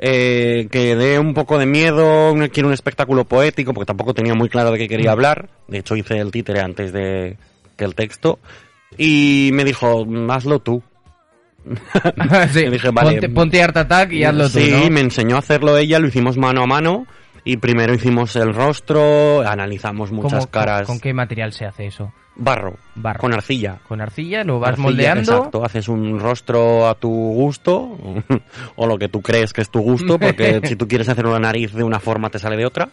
eh, 0.06 0.68
que 0.70 0.94
dé 0.96 1.18
un 1.18 1.32
poco 1.32 1.56
de 1.58 1.64
miedo, 1.64 2.34
quiero 2.52 2.68
un 2.68 2.74
espectáculo 2.74 3.24
poético, 3.24 3.72
porque 3.72 3.86
tampoco 3.86 4.12
tenía 4.12 4.34
muy 4.34 4.50
claro 4.50 4.70
de 4.70 4.76
qué 4.78 4.86
quería 4.86 5.12
hablar. 5.12 5.48
De 5.66 5.78
hecho, 5.78 5.96
hice 5.96 6.18
el 6.18 6.30
títere 6.30 6.60
antes 6.60 6.92
de 6.92 7.38
que 7.74 7.84
el 7.86 7.94
texto. 7.94 8.38
Y 8.98 9.48
me 9.54 9.64
dijo, 9.64 10.06
hazlo 10.28 10.58
tú. 10.58 10.82
Sí, 12.52 12.68
dije, 12.70 12.90
vale. 12.90 13.12
ponte, 13.12 13.28
ponte 13.30 13.62
Art 13.62 13.78
Attack 13.78 14.12
y 14.12 14.24
hazlo 14.24 14.50
tú, 14.50 14.58
Sí, 14.58 14.70
¿no? 14.70 14.90
me 14.90 15.00
enseñó 15.00 15.36
a 15.36 15.38
hacerlo 15.38 15.78
ella, 15.78 15.98
lo 15.98 16.08
hicimos 16.08 16.36
mano 16.36 16.62
a 16.62 16.66
mano. 16.66 17.06
Y 17.44 17.58
primero 17.58 17.92
hicimos 17.92 18.34
el 18.36 18.54
rostro, 18.54 19.46
analizamos 19.46 20.10
muchas 20.10 20.32
¿Cómo- 20.46 20.50
caras. 20.50 20.86
¿Con 20.86 20.98
qué 20.98 21.12
material 21.12 21.52
se 21.52 21.66
hace 21.66 21.86
eso? 21.86 22.12
Barro, 22.36 22.74
Barro. 22.96 23.20
con 23.20 23.32
arcilla. 23.32 23.78
Con 23.86 24.00
arcilla, 24.00 24.42
lo 24.42 24.58
vas 24.58 24.70
Arcilla, 24.70 24.88
moldeando. 24.88 25.36
Exacto, 25.36 25.64
haces 25.64 25.88
un 25.88 26.18
rostro 26.18 26.88
a 26.88 26.94
tu 26.96 27.08
gusto, 27.10 27.96
o 28.76 28.86
lo 28.86 28.98
que 28.98 29.08
tú 29.08 29.20
crees 29.22 29.52
que 29.52 29.60
es 29.60 29.70
tu 29.70 29.80
gusto, 29.80 30.18
porque 30.18 30.60
si 30.64 30.74
tú 30.74 30.88
quieres 30.88 31.08
hacer 31.08 31.26
una 31.26 31.38
nariz 31.38 31.72
de 31.74 31.84
una 31.84 32.00
forma 32.00 32.30
te 32.30 32.38
sale 32.38 32.56
de 32.56 32.66
otra. 32.66 32.88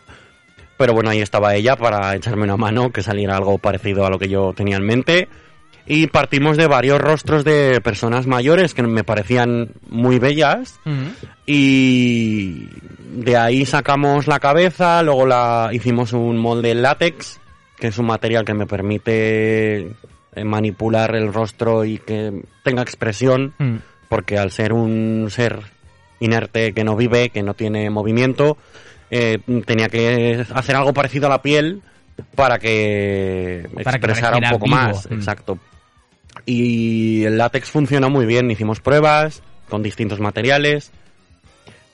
Pero 0.78 0.94
bueno, 0.94 1.10
ahí 1.12 1.22
estaba 1.22 1.56
ella 1.56 1.76
para 1.76 2.14
echarme 2.16 2.44
una 2.44 2.58
mano, 2.58 2.92
que 2.92 3.02
saliera 3.04 3.38
algo 3.38 3.58
parecido 3.58 4.06
a 4.06 4.10
lo 4.10 4.20
que 4.20 4.28
yo 4.30 4.52
tenía 4.54 4.78
en 4.78 4.84
mente. 4.86 5.28
Y 5.86 6.08
partimos 6.08 6.58
de 6.58 6.68
varios 6.68 7.00
rostros 7.02 7.44
de 7.44 7.82
personas 7.82 8.28
mayores 8.28 8.74
que 8.74 8.84
me 8.84 9.04
parecían 9.04 9.72
muy 9.90 10.20
bellas. 10.20 10.80
Y 11.46 12.68
de 13.14 13.38
ahí 13.38 13.66
sacamos 13.66 14.28
la 14.28 14.40
cabeza, 14.40 15.04
luego 15.04 15.26
la 15.26 15.70
hicimos 15.74 16.14
un 16.14 16.38
molde 16.38 16.72
en 16.72 16.82
látex, 16.82 17.40
que 17.78 17.88
es 17.88 17.98
un 17.98 18.06
material 18.06 18.46
que 18.46 18.54
me 18.54 18.68
permite 18.68 19.80
eh, 20.34 20.44
manipular 20.46 21.16
el 21.16 21.34
rostro 21.34 21.84
y 21.84 21.98
que 21.98 22.32
tenga 22.64 22.84
expresión, 22.84 23.54
Mm. 23.58 23.76
porque 24.08 24.38
al 24.38 24.52
ser 24.52 24.72
un 24.72 25.28
ser 25.30 25.60
inerte 26.20 26.74
que 26.74 26.84
no 26.84 26.96
vive, 26.96 27.30
que 27.32 27.44
no 27.44 27.54
tiene 27.54 27.90
movimiento, 27.90 28.58
eh, 29.10 29.40
tenía 29.66 29.90
que 29.90 30.46
hacer 30.54 30.76
algo 30.76 30.94
parecido 30.94 31.26
a 31.28 31.32
la 31.32 31.42
piel 31.42 31.82
para 32.36 32.60
que 32.60 33.68
Para 33.84 34.00
que 34.00 34.06
expresara 34.06 34.38
un 34.38 34.44
poco 34.52 34.66
vivo. 34.66 34.78
más. 34.78 35.10
Mm. 35.10 35.14
Exacto. 35.16 35.58
Y 36.46 37.24
el 37.24 37.38
látex 37.38 37.70
funcionó 37.70 38.10
muy 38.10 38.26
bien, 38.26 38.50
hicimos 38.52 38.80
pruebas 38.80 39.42
con 39.70 39.84
distintos 39.84 40.20
materiales. 40.20 40.92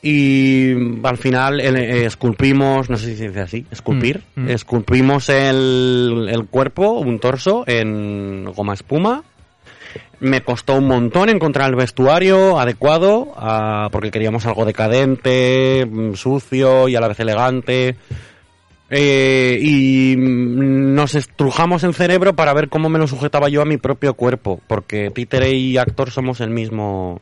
Y 0.01 0.73
al 1.03 1.17
final 1.17 1.59
eh, 1.59 2.05
esculpimos, 2.05 2.89
no 2.89 2.97
sé 2.97 3.07
si 3.07 3.17
se 3.17 3.27
dice 3.29 3.41
así, 3.41 3.65
esculpir, 3.71 4.21
Mm, 4.35 4.43
mm. 4.45 4.49
esculpimos 4.49 5.29
el, 5.29 6.27
el 6.31 6.45
cuerpo, 6.45 6.91
un 6.91 7.19
torso, 7.19 7.63
en 7.67 8.45
goma 8.45 8.73
espuma. 8.73 9.23
Me 10.19 10.41
costó 10.41 10.75
un 10.75 10.87
montón 10.87 11.29
encontrar 11.29 11.69
el 11.69 11.75
vestuario 11.75 12.59
adecuado, 12.59 13.33
ah, 13.35 13.89
porque 13.91 14.11
queríamos 14.11 14.45
algo 14.45 14.65
decadente, 14.65 15.85
mm, 15.85 16.13
sucio 16.13 16.87
y 16.87 16.95
a 16.95 17.01
la 17.01 17.07
vez 17.07 17.19
elegante. 17.19 17.95
Eh, 18.89 19.59
y 19.61 20.15
mm, 20.17 20.93
nos 20.95 21.15
estrujamos 21.15 21.83
el 21.83 21.93
cerebro 21.93 22.35
para 22.35 22.53
ver 22.53 22.69
cómo 22.69 22.89
me 22.89 22.99
lo 22.99 23.07
sujetaba 23.07 23.49
yo 23.49 23.61
a 23.61 23.65
mi 23.65 23.77
propio 23.77 24.13
cuerpo, 24.13 24.61
porque 24.67 25.11
títere 25.11 25.51
y 25.51 25.77
actor 25.77 26.11
somos 26.11 26.39
el 26.41 26.49
mismo. 26.49 27.21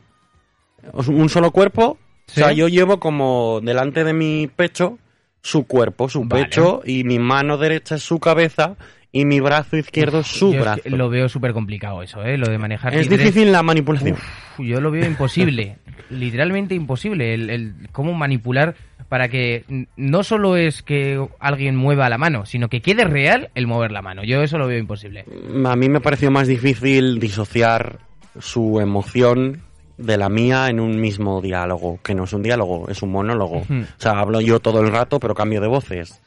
Un 1.08 1.28
solo 1.28 1.50
cuerpo. 1.50 1.98
Sí. 2.26 2.40
O 2.40 2.44
sea, 2.44 2.52
yo 2.52 2.68
llevo 2.68 2.98
como 3.00 3.60
delante 3.62 4.04
de 4.04 4.12
mi 4.12 4.48
pecho 4.54 4.98
su 5.42 5.64
cuerpo, 5.66 6.08
su 6.08 6.24
Vale. 6.24 6.44
pecho, 6.44 6.82
y 6.84 7.04
mi 7.04 7.18
mano 7.20 7.56
derecha 7.56 7.94
es 7.96 8.02
su 8.02 8.18
cabeza, 8.18 8.74
y 9.12 9.24
mi 9.24 9.38
brazo 9.38 9.76
izquierdo 9.76 10.20
es 10.20 10.26
su 10.26 10.52
Yo 10.52 10.58
es 10.58 10.64
brazo. 10.64 10.82
que 10.82 10.90
lo 10.90 11.08
veo 11.08 11.28
súper 11.28 11.52
complicado 11.52 12.02
eso, 12.02 12.24
¿eh? 12.24 12.36
Lo 12.36 12.48
de 12.48 12.58
manejar 12.58 12.94
Es 12.94 13.02
títeres. 13.02 13.26
difícil 13.26 13.52
la 13.52 13.62
manipulación. 13.62 14.14
Uf, 14.14 14.58
yo 14.66 14.80
lo 14.80 14.90
veo 14.90 15.06
imposible, 15.06 15.78
literalmente 16.10 16.74
imposible, 16.74 17.32
el, 17.34 17.48
el 17.50 17.74
cómo 17.92 18.12
manipular 18.12 18.74
para 19.08 19.28
que 19.28 19.64
no 19.96 20.22
solo 20.22 20.56
es 20.56 20.82
que 20.82 21.24
alguien 21.38 21.76
mueva 21.76 22.08
la 22.08 22.18
mano, 22.18 22.46
sino 22.46 22.68
que 22.68 22.80
quede 22.80 23.04
real 23.04 23.50
el 23.54 23.66
mover 23.66 23.92
la 23.92 24.02
mano. 24.02 24.24
Yo 24.24 24.42
eso 24.42 24.58
lo 24.58 24.66
veo 24.66 24.78
imposible. 24.78 25.24
A 25.64 25.76
mí 25.76 25.88
me 25.88 26.00
pareció 26.00 26.30
más 26.30 26.48
difícil 26.48 27.18
disociar 27.18 27.98
su 28.38 28.80
emoción 28.80 29.62
de 29.98 30.16
la 30.16 30.28
mía 30.28 30.68
en 30.68 30.80
un 30.80 31.00
mismo 31.00 31.40
diálogo, 31.40 31.98
que 32.02 32.14
no 32.14 32.24
es 32.24 32.32
un 32.32 32.42
diálogo, 32.42 32.88
es 32.88 33.02
un 33.02 33.10
monólogo. 33.12 33.58
O 33.58 33.86
sea, 33.96 34.18
hablo 34.18 34.40
yo 34.40 34.60
todo 34.60 34.80
el 34.80 34.90
rato, 34.90 35.18
pero 35.18 35.34
cambio 35.34 35.60
de 35.60 35.68
voces. 35.68 36.20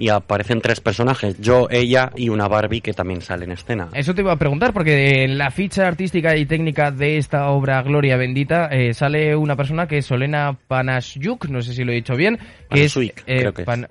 Y 0.00 0.10
aparecen 0.10 0.60
tres 0.60 0.80
personajes, 0.80 1.40
yo, 1.40 1.66
ella 1.72 2.12
y 2.14 2.28
una 2.28 2.46
Barbie 2.46 2.80
que 2.80 2.92
también 2.92 3.20
sale 3.20 3.46
en 3.46 3.50
escena. 3.50 3.88
Eso 3.94 4.14
te 4.14 4.20
iba 4.20 4.30
a 4.32 4.36
preguntar, 4.36 4.72
porque 4.72 5.24
en 5.24 5.36
la 5.38 5.50
ficha 5.50 5.88
artística 5.88 6.36
y 6.36 6.46
técnica 6.46 6.92
de 6.92 7.16
esta 7.18 7.48
obra 7.48 7.82
Gloria 7.82 8.16
Bendita 8.16 8.66
eh, 8.68 8.94
sale 8.94 9.34
una 9.34 9.56
persona 9.56 9.88
que 9.88 9.98
es 9.98 10.06
Solena 10.06 10.56
Panasjuk, 10.68 11.46
no 11.48 11.62
sé 11.62 11.74
si 11.74 11.82
lo 11.82 11.90
he 11.90 11.96
dicho 11.96 12.14
bien, 12.14 12.38
que 12.70 12.84
es, 12.84 12.96
eh, 12.96 13.12
creo 13.26 13.52
que. 13.52 13.64
Pan- 13.64 13.88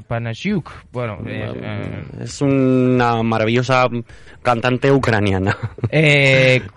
bueno, 0.94 1.18
eh, 1.28 1.52
eh, 1.62 2.04
Es 2.22 2.42
una 2.42 3.22
maravillosa 3.22 3.88
cantante 4.42 4.90
ucraniana. 4.90 5.58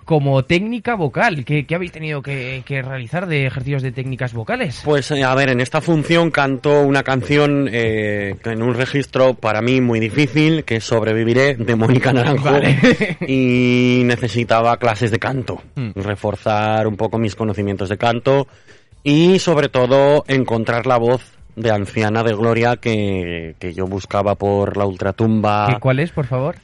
Como 0.05 0.43
técnica 0.45 0.97
vocal, 0.97 1.45
¿qué, 1.45 1.67
qué 1.67 1.75
habéis 1.77 1.93
tenido 1.93 2.21
que, 2.21 2.65
que 2.67 2.83
realizar 2.83 3.29
de 3.29 3.47
ejercicios 3.47 3.83
de 3.83 3.93
técnicas 3.93 4.33
vocales? 4.33 4.83
Pues 4.85 5.13
a 5.13 5.35
ver, 5.37 5.51
en 5.51 5.61
esta 5.61 5.81
función 5.81 6.33
canto 6.33 6.83
una 6.83 7.05
canción 7.05 7.69
eh, 7.71 8.35
en 8.45 8.63
un 8.63 8.75
registro 8.75 9.20
para 9.35 9.61
mí 9.63 9.81
muy 9.81 10.01
difícil, 10.01 10.65
que 10.65 10.77
es 10.77 10.85
Sobreviviré, 10.85 11.55
de 11.57 11.77
Mónica 11.77 12.13
Naranjo. 12.13 12.51
Vale. 12.51 13.17
y 13.27 14.03
necesitaba 14.05 14.77
clases 14.79 15.11
de 15.11 15.19
canto, 15.19 15.63
Mm. 15.75 15.91
reforzar 15.95 16.87
un 16.87 16.97
poco 16.97 17.19
mis 17.19 17.37
conocimientos 17.37 17.89
de 17.89 17.97
canto 17.99 18.47
y 19.03 19.39
sobre 19.39 19.69
todo 19.69 20.25
encontrar 20.29 20.87
la 20.87 20.99
voz 20.99 21.23
de 21.57 21.71
anciana 21.71 22.23
de 22.23 22.35
Gloria 22.35 22.77
que, 22.77 23.55
que 23.59 23.73
yo 23.75 23.87
buscaba 23.87 24.35
por 24.35 24.77
la 24.77 24.87
ultratumba. 24.87 25.67
¿Qué, 25.69 25.81
¿Cuál 25.81 26.01
es, 26.01 26.11
por 26.13 26.27
favor? 26.27 26.57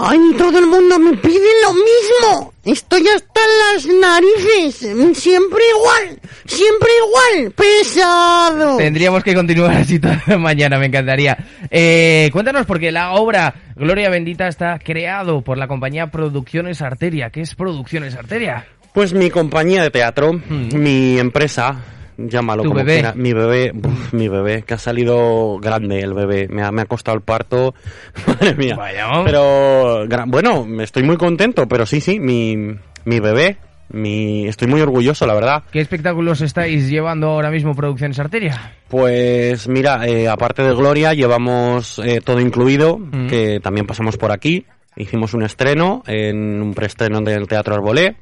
¡Ay, 0.00 0.18
todo 0.38 0.58
el 0.60 0.66
mundo 0.66 0.96
me 0.98 1.16
pide 1.16 1.48
lo 1.62 1.72
mismo! 1.72 2.52
Estoy 2.64 3.04
hasta 3.08 3.40
las 3.74 3.86
narices. 3.86 4.76
Siempre 5.18 5.60
igual. 5.76 6.20
Siempre 6.46 6.88
igual. 7.04 7.52
Pesado. 7.52 8.76
Tendríamos 8.76 9.24
que 9.24 9.34
continuar 9.34 9.72
así 9.76 9.98
toda 9.98 10.22
la 10.26 10.38
mañana, 10.38 10.78
me 10.78 10.86
encantaría. 10.86 11.36
Eh, 11.70 12.30
cuéntanos, 12.32 12.64
porque 12.66 12.92
la 12.92 13.12
obra 13.14 13.54
Gloria 13.74 14.08
Bendita 14.10 14.46
está 14.48 14.78
creado 14.78 15.42
por 15.42 15.58
la 15.58 15.66
compañía 15.66 16.08
Producciones 16.12 16.80
Arteria. 16.80 17.30
¿Qué 17.30 17.40
es 17.40 17.54
Producciones 17.56 18.14
Arteria? 18.14 18.66
Pues 18.92 19.12
mi 19.12 19.30
compañía 19.30 19.82
de 19.82 19.90
teatro, 19.90 20.32
Mm. 20.32 20.76
mi 20.76 21.18
empresa, 21.18 21.76
llámalo 22.18 22.62
Tu 22.64 22.68
como 22.70 22.80
bebé. 22.80 22.94
quiera, 22.94 23.14
mi 23.14 23.32
bebé, 23.32 23.72
uf, 23.74 24.12
mi 24.12 24.28
bebé, 24.28 24.62
que 24.62 24.74
ha 24.74 24.78
salido 24.78 25.58
grande 25.60 26.00
el 26.00 26.12
bebé, 26.12 26.48
me 26.50 26.62
ha, 26.62 26.70
me 26.72 26.82
ha 26.82 26.86
costado 26.86 27.16
el 27.16 27.22
parto, 27.22 27.74
madre 28.26 28.54
mía. 28.56 28.76
Vaya. 28.76 29.08
Pero, 29.24 30.04
gra- 30.06 30.24
bueno, 30.26 30.66
estoy 30.82 31.04
muy 31.04 31.16
contento, 31.16 31.66
pero 31.68 31.86
sí, 31.86 32.00
sí, 32.00 32.18
mi, 32.20 32.56
mi 33.04 33.20
bebé, 33.20 33.56
mi, 33.90 34.46
estoy 34.46 34.68
muy 34.68 34.80
orgulloso, 34.82 35.26
la 35.26 35.34
verdad. 35.34 35.62
¿Qué 35.72 35.80
espectáculos 35.80 36.40
estáis 36.42 36.90
llevando 36.90 37.28
ahora 37.28 37.50
mismo 37.50 37.74
Producciones 37.74 38.18
Arteria? 38.18 38.72
Pues 38.88 39.66
mira, 39.68 40.06
eh, 40.06 40.28
aparte 40.28 40.62
de 40.62 40.74
Gloria, 40.74 41.14
llevamos 41.14 41.98
eh, 42.04 42.20
todo 42.22 42.40
incluido, 42.40 42.98
Mm. 42.98 43.26
que 43.28 43.60
también 43.60 43.86
pasamos 43.86 44.16
por 44.16 44.32
aquí. 44.32 44.66
Hicimos 44.96 45.32
un 45.32 45.44
estreno 45.44 46.02
en 46.08 46.60
un 46.60 46.74
preestreno 46.74 47.20
del 47.20 47.46
Teatro 47.46 47.74
Arbolé. 47.76 48.16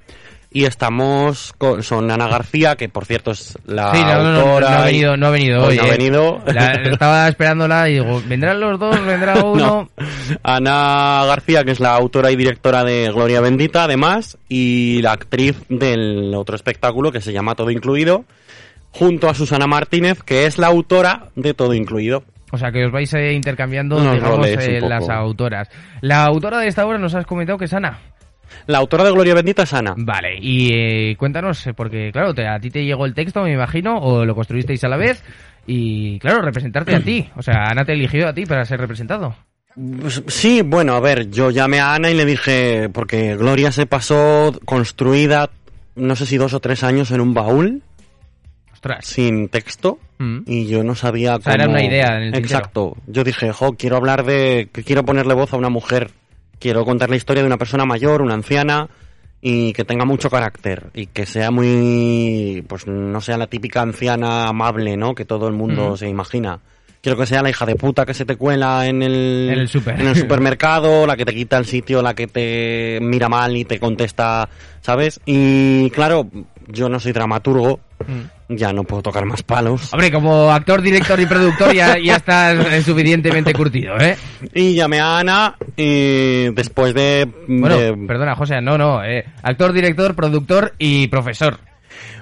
Y 0.57 0.65
estamos 0.65 1.53
con 1.59 1.83
son 1.83 2.11
Ana 2.11 2.29
García, 2.29 2.77
que 2.77 2.89
por 2.89 3.05
cierto 3.05 3.33
es 3.33 3.59
la 3.67 3.95
sí, 3.95 4.01
no, 4.01 4.23
no, 4.23 4.33
no, 4.33 4.39
autora. 4.41 4.71
no 4.71 4.77
ha 4.79 4.85
venido, 4.87 5.17
no 5.19 5.27
ha 5.27 5.31
venido 5.31 5.63
Hoy 5.65 5.69
hoy. 5.73 5.77
no 5.77 5.83
ha 5.83 5.87
eh. 5.87 5.91
venido. 5.91 6.43
La- 6.47 6.73
estaba 6.73 7.29
esperándola 7.29 7.91
y 7.91 7.93
digo, 8.01 8.23
¿vendrán 8.27 8.59
los 8.61 8.81
dos? 8.81 9.05
¿Vendrá 9.05 9.35
uno? 9.45 9.91
No. 9.99 10.05
Ana 10.43 11.25
García, 11.27 11.63
que 11.63 11.73
es 11.73 11.81
la 11.81 11.95
autora 11.95 12.31
y 12.31 12.37
directora 12.37 12.85
de 12.85 13.11
Gloria 13.13 13.43
Bendita, 13.43 13.85
además, 13.85 14.39
y 14.49 15.03
la 15.03 15.13
actriz 15.13 15.57
del 15.69 16.35
otro 16.35 16.57
espectáculo 16.57 17.13
que 17.13 17.21
se 17.21 17.35
llama 17.35 17.55
Todo 17.55 17.71
Incluido, 17.71 18.25
junto 18.93 19.29
a 19.29 19.35
Susana 19.35 19.67
Martínez, 19.67 20.23
que 20.23 20.47
es 20.47 20.57
la 20.57 20.69
autora 20.69 21.27
de 21.35 21.53
Todo 21.53 21.75
Incluido. 21.75 22.25
O 22.51 22.57
sea, 22.57 22.73
que 22.73 22.87
os 22.87 22.93
vais 22.93 23.13
eh, 23.13 23.35
intercambiando, 23.35 24.01
digamos, 24.01 24.47
eh, 24.47 24.81
las 24.81 25.07
autoras. 25.11 25.69
La 26.01 26.25
autora 26.25 26.61
de 26.61 26.69
esta 26.69 26.87
obra 26.87 26.97
nos 26.97 27.15
has 27.15 27.27
comentado 27.27 27.59
que 27.59 27.67
es 27.67 27.75
Ana. 27.75 27.99
La 28.67 28.79
autora 28.79 29.05
de 29.05 29.13
Gloria 29.13 29.35
Bendita 29.35 29.63
es 29.65 29.73
Ana. 29.75 29.95
Vale, 29.97 30.37
y 30.41 30.71
eh, 30.73 31.17
cuéntanos, 31.19 31.67
eh, 31.67 31.75
porque 31.75 32.11
claro, 32.13 32.35
te- 32.35 32.47
a 32.47 32.59
ti 32.61 32.71
te 32.71 32.85
llegó 32.85 33.07
el 33.07 33.15
texto, 33.15 33.43
me 33.43 33.53
imagino, 33.53 33.99
o 33.99 34.25
lo 34.25 34.35
construisteis 34.35 34.83
a 34.85 34.89
la 34.89 34.97
vez, 34.97 35.23
y 35.67 36.19
claro, 36.19 36.43
representarte 36.43 36.95
a 36.95 37.01
ti. 37.01 37.29
O 37.37 37.43
sea, 37.43 37.65
Ana 37.69 37.85
te 37.85 37.93
eligió 37.93 38.29
a 38.29 38.33
ti 38.35 38.47
para 38.47 38.65
ser 38.65 38.81
representado. 38.81 39.35
Pues, 40.01 40.23
sí, 40.29 40.63
bueno, 40.63 40.95
a 40.95 41.01
ver, 41.01 41.31
yo 41.31 41.51
llamé 41.51 41.81
a 41.81 41.95
Ana 41.95 42.11
y 42.11 42.15
le 42.15 42.25
dije, 42.25 42.89
porque 42.93 43.37
Gloria 43.37 43.71
se 43.73 43.85
pasó 43.87 44.59
construida, 44.65 45.51
no 45.97 46.17
sé 46.17 46.25
si 46.27 46.39
dos 46.39 46.55
o 46.55 46.61
tres 46.61 46.83
años 46.83 47.11
en 47.11 47.21
un 47.21 47.35
baúl, 47.35 47.83
Ostras. 48.73 49.05
sin 49.07 49.49
texto, 49.49 49.99
Mm. 50.19 50.39
y 50.47 50.67
yo 50.67 50.83
no 50.83 50.95
sabía 50.95 51.37
sea, 51.41 51.53
era 51.55 51.65
cómo- 51.67 51.77
una 51.77 51.85
idea 51.85 52.17
en 52.17 52.23
el 52.23 52.33
tintero. 52.33 52.45
Exacto. 52.59 52.97
Yo 53.07 53.23
dije, 53.23 53.53
jo, 53.53 53.73
quiero 53.77 53.97
hablar 53.97 54.25
de... 54.25 54.69
quiero 54.73 55.05
ponerle 55.05 55.35
voz 55.35 55.53
a 55.53 55.57
una 55.59 55.69
mujer. 55.69 56.11
Quiero 56.59 56.85
contar 56.85 57.11
la 57.11 57.17
historia 57.17 57.43
de 57.43 57.47
una 57.47 57.59
persona 57.59 57.85
mayor, 57.85 58.23
una 58.23 58.35
anciana, 58.35 58.89
y 59.41 59.73
que 59.75 59.85
tenga 59.85 60.05
mucho 60.05 60.31
carácter. 60.31 60.87
Y 60.95 61.07
que 61.07 61.27
sea 61.27 61.51
muy... 61.51 62.65
pues 62.67 62.87
no 62.87 63.21
sea 63.21 63.37
la 63.37 63.47
típica 63.47 63.83
anciana 63.83 64.49
amable, 64.49 64.97
¿no? 64.97 65.15
Que 65.15 65.25
todo 65.25 65.47
el 65.49 65.55
mundo 65.55 65.93
Mm. 65.93 65.97
se 65.97 66.09
imagina. 66.09 66.59
quiero 67.03 67.19
que 67.19 67.27
sea 67.27 67.41
la 67.43 67.51
hija 67.51 67.65
de 67.67 67.77
puta 67.77 68.05
que 68.05 68.15
se 68.15 68.25
te 68.25 68.35
cuela 68.35 68.87
en 68.89 69.01
el, 69.01 69.49
En 69.53 69.59
el 69.61 69.69
súper. 69.69 70.01
en 70.01 70.09
el 70.09 70.17
supermercado, 70.17 71.07
la 71.07 71.17
que 71.17 71.25
te 71.25 71.33
quita 71.35 71.57
el 71.57 71.65
sitio, 71.67 72.03
la 72.03 72.15
que 72.15 72.27
te 72.27 72.99
mira 73.01 73.29
mal 73.29 73.57
y 73.57 73.65
te 73.65 73.79
contesta, 73.79 74.49
¿sabes? 74.81 75.21
Y 75.25 75.89
claro, 75.91 76.29
yo 76.67 76.89
no 76.89 76.99
soy 76.99 77.13
dramaturgo, 77.13 77.79
ya 78.49 78.73
no 78.73 78.85
puedo 78.85 79.03
tocar 79.03 79.25
más 79.25 79.43
palos. 79.43 79.93
Hombre, 79.93 80.11
como 80.13 80.51
actor, 80.51 80.81
director 80.83 81.19
y 81.21 81.27
productor 81.27 81.75
ya, 81.75 81.99
ya 81.99 82.17
estás 82.17 82.57
suficientemente 82.85 83.53
curtido, 83.53 83.97
¿eh? 83.99 84.17
Y 84.55 84.75
llamé 84.75 85.01
a 85.01 85.19
Ana 85.19 85.57
y 85.77 86.51
después 86.55 86.95
de... 86.95 87.29
Bueno, 87.49 87.77
de- 87.77 87.97
perdona, 88.07 88.35
José, 88.37 88.61
no, 88.61 88.77
no. 88.79 89.05
eh, 89.05 89.25
actor, 89.43 89.73
director, 89.73 90.15
productor 90.15 90.75
y 90.79 91.09
profesor. 91.09 91.59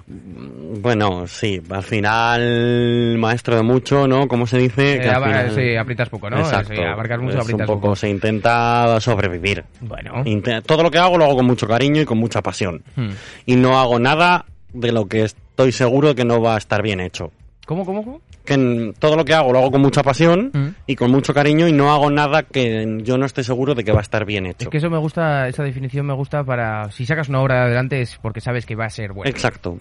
Bueno, 0.06 1.26
sí, 1.26 1.62
al 1.70 1.82
final 1.82 3.16
maestro 3.18 3.56
de 3.56 3.62
mucho, 3.62 4.06
¿no? 4.06 4.28
¿Cómo 4.28 4.46
se 4.46 4.58
dice? 4.58 4.96
Eh, 4.96 5.00
final- 5.02 5.52
sí, 5.54 5.76
aprietas 5.76 6.08
poco, 6.10 6.28
¿no? 6.28 6.38
Exacto. 6.40 6.74
Sí, 6.74 6.82
abarcas 6.82 7.20
mucho, 7.20 7.36
Es 7.38 7.42
aprietas 7.42 7.68
un 7.68 7.74
poco, 7.74 7.80
poco. 7.80 7.96
se 7.96 8.10
intenta 8.10 9.00
sobrevivir. 9.00 9.64
Bueno. 9.80 10.22
Todo 10.66 10.82
lo 10.82 10.90
que 10.90 10.98
hago 10.98 11.16
lo 11.16 11.24
hago 11.24 11.36
con 11.36 11.46
mucho 11.46 11.66
cariño 11.66 12.02
y 12.02 12.04
con 12.04 12.18
mucha 12.18 12.42
pasión. 12.42 12.82
Hmm. 12.96 13.10
Y 13.46 13.56
no 13.56 13.78
hago 13.78 13.98
nada 13.98 14.44
de 14.72 14.92
lo 14.92 15.06
que 15.06 15.22
estoy 15.54 15.70
seguro 15.70 16.08
de 16.08 16.14
que 16.16 16.24
no 16.24 16.42
va 16.42 16.56
a 16.56 16.58
estar 16.58 16.82
bien 16.82 16.98
hecho. 17.00 17.30
¿Cómo, 17.64 17.86
cómo, 17.86 18.04
cómo? 18.04 18.20
Que 18.44 18.54
en- 18.54 18.92
todo 18.98 19.16
lo 19.16 19.24
que 19.24 19.32
hago 19.34 19.52
lo 19.52 19.60
hago 19.60 19.70
con 19.70 19.80
mucha 19.80 20.02
pasión 20.02 20.50
Mm. 20.52 20.68
y 20.88 20.96
con 20.96 21.10
mucho 21.12 21.32
cariño 21.32 21.68
y 21.68 21.72
no 21.72 21.92
hago 21.92 22.10
nada 22.10 22.42
que 22.42 22.98
yo 23.02 23.16
no 23.16 23.24
esté 23.24 23.42
seguro 23.44 23.74
de 23.74 23.84
que 23.84 23.92
va 23.92 24.00
a 24.00 24.02
estar 24.02 24.26
bien 24.26 24.46
hecho. 24.46 24.64
Es 24.64 24.68
que 24.68 24.78
eso 24.78 24.90
me 24.90 24.98
gusta, 24.98 25.46
esa 25.48 25.62
definición 25.62 26.04
me 26.06 26.12
gusta 26.12 26.42
para... 26.44 26.90
Si 26.90 27.06
sacas 27.06 27.28
una 27.28 27.40
obra 27.40 27.64
adelante 27.64 28.00
es 28.02 28.18
porque 28.20 28.40
sabes 28.42 28.66
que 28.66 28.74
va 28.74 28.84
a 28.86 28.90
ser 28.90 29.12
buena. 29.12 29.30
Exacto. 29.30 29.78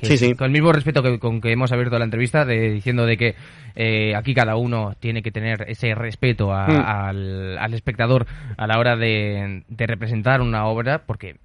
Que 0.00 0.06
Sí, 0.06 0.16
sí. 0.18 0.34
Con 0.34 0.46
el 0.46 0.52
mismo 0.52 0.72
respeto 0.72 1.02
que, 1.02 1.18
con 1.18 1.40
que 1.40 1.50
hemos 1.52 1.72
abierto 1.72 1.98
la 1.98 2.04
entrevista, 2.04 2.44
de, 2.44 2.70
diciendo 2.70 3.04
de 3.04 3.16
que 3.16 3.34
eh, 3.74 4.14
aquí 4.14 4.32
cada 4.34 4.56
uno 4.56 4.94
tiene 5.00 5.22
que 5.22 5.30
tener 5.32 5.64
ese 5.68 5.94
respeto 5.94 6.52
a- 6.54 6.68
Mm. 6.68 6.84
al, 6.86 7.58
al 7.58 7.74
espectador 7.74 8.26
a 8.56 8.66
la 8.66 8.78
hora 8.78 8.96
de, 8.96 9.64
de 9.68 9.86
representar 9.86 10.40
una 10.40 10.66
obra, 10.66 11.02
porque 11.04 11.36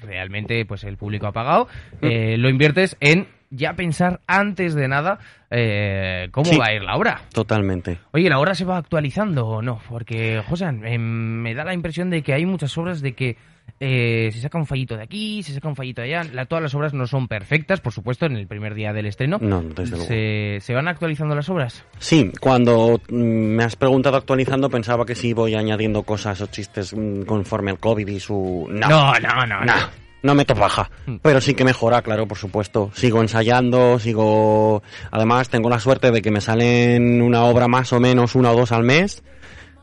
realmente 0.00 0.64
pues 0.64 0.84
el 0.84 0.96
público 0.96 1.26
ha 1.26 1.32
pagado, 1.32 1.68
eh, 2.02 2.36
lo 2.38 2.48
inviertes 2.48 2.96
en 3.00 3.26
ya 3.50 3.74
pensar 3.74 4.20
antes 4.26 4.74
de 4.74 4.88
nada 4.88 5.18
eh, 5.50 6.28
cómo 6.32 6.44
Sí. 6.44 6.56
va 6.58 6.66
a 6.66 6.74
ir 6.74 6.82
la 6.82 6.96
obra. 6.96 7.22
Totalmente. 7.32 7.98
Oye, 8.12 8.28
¿la 8.28 8.38
obra 8.38 8.54
se 8.54 8.64
va 8.64 8.76
actualizando 8.76 9.46
o 9.46 9.62
no? 9.62 9.80
Porque, 9.88 10.42
José, 10.48 10.66
em, 10.66 11.00
me 11.00 11.54
da 11.54 11.64
la 11.64 11.74
impresión 11.74 12.10
de 12.10 12.22
que 12.22 12.34
hay 12.34 12.44
muchas 12.46 12.76
obras 12.76 13.00
de 13.00 13.12
que 13.14 13.36
eh, 13.80 14.30
se 14.32 14.40
saca 14.40 14.58
un 14.58 14.66
fallito 14.66 14.96
de 14.96 15.02
aquí, 15.04 15.42
se 15.42 15.52
saca 15.54 15.68
un 15.68 15.76
fallito 15.76 16.02
de 16.02 16.14
allá. 16.14 16.30
La- 16.32 16.46
todas 16.46 16.62
las 16.62 16.74
obras 16.74 16.94
no 16.94 17.06
son 17.06 17.28
perfectas, 17.28 17.80
por 17.80 17.92
supuesto, 17.92 18.26
en 18.26 18.36
el 18.36 18.46
primer 18.46 18.74
día 18.74 18.92
del 18.92 19.06
estreno. 19.06 19.38
No, 19.40 19.62
desde 19.62 19.90
luego. 19.92 20.04
¿Se, 20.06 20.58
se 20.60 20.74
van 20.74 20.88
actualizando 20.88 21.34
las 21.34 21.48
obras? 21.48 21.84
Sí, 21.98 22.32
cuando 22.40 23.00
mm, 23.08 23.14
me 23.14 23.64
has 23.64 23.76
preguntado 23.76 24.16
actualizando 24.16 24.68
pensaba 24.68 25.06
que 25.06 25.14
sí 25.14 25.32
voy 25.32 25.54
añadiendo 25.54 26.02
cosas 26.02 26.40
o 26.40 26.46
chistes 26.46 26.92
mm, 26.96 27.22
conforme 27.22 27.70
al 27.70 27.78
COVID 27.78 28.08
y 28.08 28.18
su... 28.20 28.66
No, 28.70 28.88
no, 28.88 29.12
no, 29.20 29.46
no. 29.46 29.46
no, 29.46 29.64
no 29.64 30.07
meto 30.22 30.54
paja. 30.54 30.90
Mm. 31.06 31.16
Pero 31.22 31.40
sí 31.40 31.54
que 31.54 31.64
mejora, 31.64 32.02
claro, 32.02 32.26
por 32.26 32.38
supuesto. 32.38 32.90
Sigo 32.94 33.20
ensayando, 33.20 33.98
sigo... 33.98 34.82
Además 35.10 35.48
tengo 35.48 35.70
la 35.70 35.80
suerte 35.80 36.10
de 36.10 36.22
que 36.22 36.30
me 36.30 36.40
salen 36.40 37.22
una 37.22 37.44
obra 37.44 37.68
más 37.68 37.92
o 37.92 38.00
menos 38.00 38.34
una 38.34 38.52
o 38.52 38.56
dos 38.56 38.72
al 38.72 38.84
mes. 38.84 39.22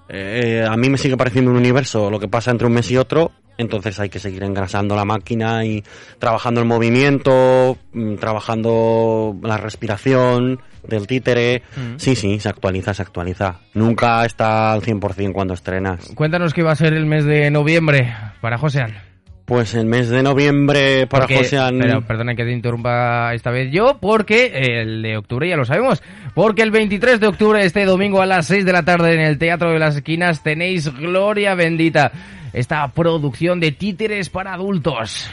Eh, 0.08 0.66
a 0.68 0.76
mí 0.78 0.90
me 0.90 0.98
sigue 0.98 1.18
pareciendo 1.18 1.50
un 1.52 1.58
universo 1.58 2.12
lo 2.12 2.20
que 2.20 2.28
pasa 2.28 2.52
entre 2.52 2.68
un 2.68 2.74
mes 2.74 2.90
y 2.92 2.98
otro. 2.98 3.32
Entonces 3.58 4.00
hay 4.00 4.10
que 4.10 4.20
seguir 4.20 4.44
engrasando 4.44 4.96
la 4.96 5.06
máquina 5.06 5.64
y 5.64 5.84
trabajando 6.20 6.60
el 6.60 6.68
movimiento, 6.68 7.78
mm, 7.94 8.16
trabajando 8.16 9.36
la 9.42 9.58
respiración 9.58 10.60
del 10.84 11.08
títere. 11.08 11.64
Mm. 11.76 11.96
Sí, 11.98 12.16
sí, 12.16 12.40
se 12.40 12.50
actualiza, 12.50 12.94
se 12.94 13.02
actualiza. 13.02 13.62
Nunca 13.74 14.26
está 14.26 14.74
al 14.74 14.82
100% 14.82 15.32
cuando 15.32 15.54
estrenas. 15.54 16.12
Cuéntanos 16.16 16.54
qué 16.54 16.64
va 16.64 16.74
a 16.74 16.76
ser 16.76 16.94
el 16.94 17.06
mes 17.06 17.24
de 17.24 17.50
noviembre 17.50 18.14
para 18.42 18.58
Josean. 18.58 19.15
Pues 19.46 19.76
el 19.76 19.86
mes 19.86 20.10
de 20.10 20.24
noviembre 20.24 21.06
para 21.06 21.28
Porque-. 21.28 21.48
Pero 21.80 22.02
perdona 22.02 22.34
que 22.36 22.44
te 22.44 22.52
interrumpa 22.52 23.32
esta 23.36 23.52
vez 23.52 23.72
yo, 23.72 24.00
porque 24.02 24.52
el 24.82 25.04
de 25.04 25.18
octubre 25.18 25.48
ya 25.48 25.56
lo 25.56 25.66
sabemos. 25.66 26.02
Porque 26.34 26.64
el 26.64 26.72
23 26.72 27.20
de 27.20 27.28
octubre, 27.28 27.64
este 27.64 27.86
domingo 27.86 28.22
a 28.22 28.26
las 28.26 28.48
6 28.48 28.66
de 28.66 28.74
la 28.74 28.84
tarde 28.84 29.14
en 29.14 29.22
el 29.22 29.38
Teatro 29.38 29.72
de 29.72 29.78
las 29.78 29.96
Esquinas, 29.96 30.42
tenéis 30.42 30.92
Gloria 30.92 31.54
Bendita. 31.54 32.12
Esta 32.54 32.88
producción 32.88 33.60
de 33.60 33.72
títeres 33.72 34.30
para 34.30 34.54
adultos. 34.54 35.30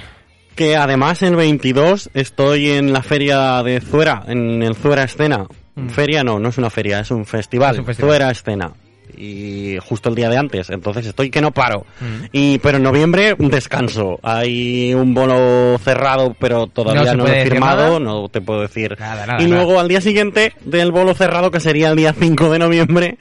Que 0.56 0.76
además 0.76 1.22
el 1.22 1.34
22 1.34 2.10
estoy 2.12 2.70
en 2.70 2.92
la 2.92 3.02
feria 3.02 3.62
de 3.62 3.80
Zuera, 3.80 4.24
en 4.26 4.62
el 4.62 4.74
Zuera 4.74 5.04
Escena. 5.04 5.46
Feria 5.88 6.22
no, 6.22 6.38
no 6.38 6.50
es 6.50 6.58
una 6.58 6.68
feria, 6.68 7.00
es 7.00 7.10
un 7.10 7.24
festival. 7.24 7.70
Mm. 7.70 7.74
Es 7.74 7.78
un 7.78 7.86
festival. 7.86 8.10
Zuera 8.10 8.30
Escena. 8.30 8.72
Y 9.16 9.78
justo 9.80 10.08
el 10.08 10.14
día 10.14 10.28
de 10.28 10.36
antes, 10.36 10.70
entonces 10.70 11.06
estoy 11.06 11.30
que 11.30 11.40
no 11.40 11.52
paro. 11.52 11.86
Mm. 12.00 12.24
Y 12.32 12.58
pero 12.58 12.78
en 12.78 12.82
noviembre 12.82 13.34
un 13.38 13.50
descanso. 13.50 14.18
Hay 14.22 14.94
un 14.94 15.14
bolo 15.14 15.78
cerrado, 15.78 16.34
pero 16.38 16.60
No 16.60 16.66
todavía 16.68 17.14
no, 17.14 17.24
lo 17.24 17.32
he 17.32 17.44
firmado, 17.44 18.00
no 18.00 18.28
te 18.28 18.40
puedo 18.40 18.60
decir. 18.62 18.96
Nada, 18.98 19.26
nada, 19.26 19.42
y 19.42 19.46
nada. 19.46 19.56
luego 19.56 19.80
al 19.80 19.88
día 19.88 20.00
siguiente 20.00 20.52
del 20.64 20.92
bolo 20.92 21.14
cerrado, 21.14 21.50
que 21.50 21.60
sería 21.60 21.90
el 21.90 21.96
día 21.96 22.12
5 22.12 22.50
de 22.50 22.58
noviembre, 22.58 23.18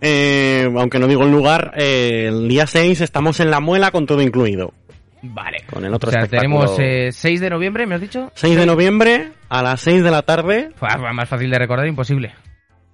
eh, 0.00 0.68
aunque 0.76 0.98
no 0.98 1.06
digo 1.06 1.24
el 1.24 1.30
lugar, 1.30 1.72
eh, 1.76 2.26
el 2.28 2.48
día 2.48 2.66
6 2.66 3.00
estamos 3.00 3.40
en 3.40 3.50
la 3.50 3.60
muela 3.60 3.90
con 3.90 4.06
todo 4.06 4.22
incluido. 4.22 4.72
Vale. 5.22 5.64
Con 5.70 5.84
el 5.84 5.92
otro 5.92 6.08
o 6.08 6.12
sea, 6.12 6.22
espectáculo. 6.22 6.64
tenemos 6.64 6.78
eh, 6.80 7.10
6 7.12 7.40
de 7.40 7.50
noviembre, 7.50 7.86
¿me 7.86 7.94
has 7.94 8.00
dicho? 8.00 8.30
6 8.34 8.56
de 8.56 8.66
noviembre 8.66 9.32
a 9.48 9.62
las 9.62 9.80
6 9.82 10.02
de 10.02 10.10
la 10.10 10.22
tarde. 10.22 10.70
Fua, 10.76 10.96
más 11.12 11.28
fácil 11.28 11.50
de 11.50 11.58
recordar, 11.58 11.86
imposible. 11.86 12.32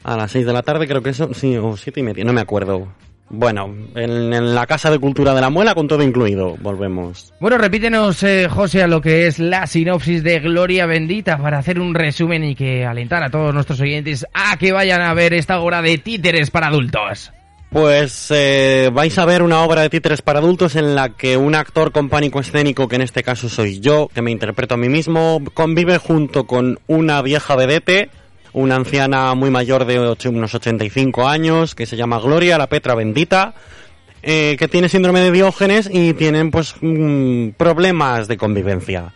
A 0.07 0.16
las 0.16 0.31
6 0.31 0.47
de 0.47 0.53
la 0.53 0.62
tarde 0.62 0.87
creo 0.87 1.03
que 1.03 1.11
eso, 1.11 1.35
sí, 1.35 1.57
o 1.57 1.77
7 1.77 1.99
y 1.99 2.03
media, 2.05 2.25
no 2.25 2.33
me 2.33 2.40
acuerdo. 2.40 2.87
Bueno, 3.29 3.75
en, 3.97 4.33
en 4.33 4.55
la 4.55 4.64
Casa 4.64 4.88
de 4.88 5.01
Cultura 5.01 5.35
de 5.35 5.40
la 5.40 5.51
Muela 5.51 5.75
con 5.75 5.88
todo 5.88 6.01
incluido. 6.05 6.57
Volvemos. 6.61 7.35
Bueno, 7.40 7.59
repítenos, 7.59 8.23
eh, 8.23 8.47
José, 8.49 8.85
a 8.85 8.87
lo 8.87 9.01
que 9.01 9.27
es 9.27 9.40
la 9.40 9.66
sinopsis 9.66 10.23
de 10.23 10.38
Gloria 10.38 10.87
Bendita 10.87 11.38
para 11.38 11.59
hacer 11.59 11.81
un 11.81 11.92
resumen 11.92 12.45
y 12.45 12.55
que 12.55 12.87
alentar 12.87 13.25
a 13.25 13.31
todos 13.31 13.53
nuestros 13.53 13.81
oyentes 13.81 14.25
a 14.33 14.57
que 14.59 14.71
vayan 14.71 15.03
a 15.03 15.12
ver 15.12 15.35
esta 15.35 15.59
obra 15.59 15.83
de 15.83 15.99
títeres 15.99 16.53
para 16.53 16.69
adultos. 16.69 17.33
Pues 17.71 18.29
eh, 18.31 18.90
vais 18.92 19.19
a 19.19 19.25
ver 19.25 19.42
una 19.42 19.62
obra 19.62 19.83
de 19.83 19.90
títeres 19.90 20.23
para 20.23 20.38
adultos 20.38 20.77
en 20.77 20.95
la 20.95 21.09
que 21.09 21.37
un 21.37 21.57
actor 21.57 21.90
con 21.90 22.09
pánico 22.09 22.38
escénico, 22.38 22.87
que 22.87 22.95
en 22.95 23.03
este 23.03 23.25
caso 23.25 23.49
soy 23.49 23.81
yo, 23.81 24.09
que 24.14 24.23
me 24.23 24.31
interpreto 24.31 24.75
a 24.75 24.79
mí 24.79 24.88
mismo, 24.88 25.42
convive 25.53 25.99
junto 25.99 26.47
con 26.47 26.79
una 26.87 27.21
vieja 27.23 27.57
vedete, 27.57 28.09
una 28.57 28.77
anciana 28.77 29.35
muy 29.35 29.51
mayor 29.51 29.85
de 29.85 29.99
ocho- 29.99 30.31
unos 30.31 30.55
85 30.55 31.29
años, 31.29 31.75
que 31.75 31.85
se 31.87 31.97
llama 31.97 32.19
Gloria, 32.19 32.57
la 32.59 32.69
Petra 32.69 32.95
Bendita, 32.95 33.53
eh, 34.23 34.57
que 34.59 34.66
tiene 34.66 34.88
síndrome 34.88 35.21
de 35.21 35.31
Diógenes 35.31 35.88
y 35.92 36.14
tienen 36.14 36.51
pues 36.51 36.75
mm, 36.81 37.51
problemas 37.51 38.29
de 38.29 38.37
convivencia. 38.38 39.12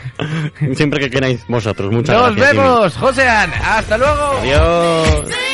Siempre 0.72 0.98
que 0.98 1.10
queráis 1.10 1.46
vosotros. 1.46 1.92
Muchas 1.92 2.16
Nos 2.16 2.34
gracias. 2.36 2.52
Jimmy. 2.52 2.62
vemos, 2.62 2.96
José. 2.96 3.28
Hasta 3.28 3.98
luego. 3.98 4.38
Adiós. 4.40 5.51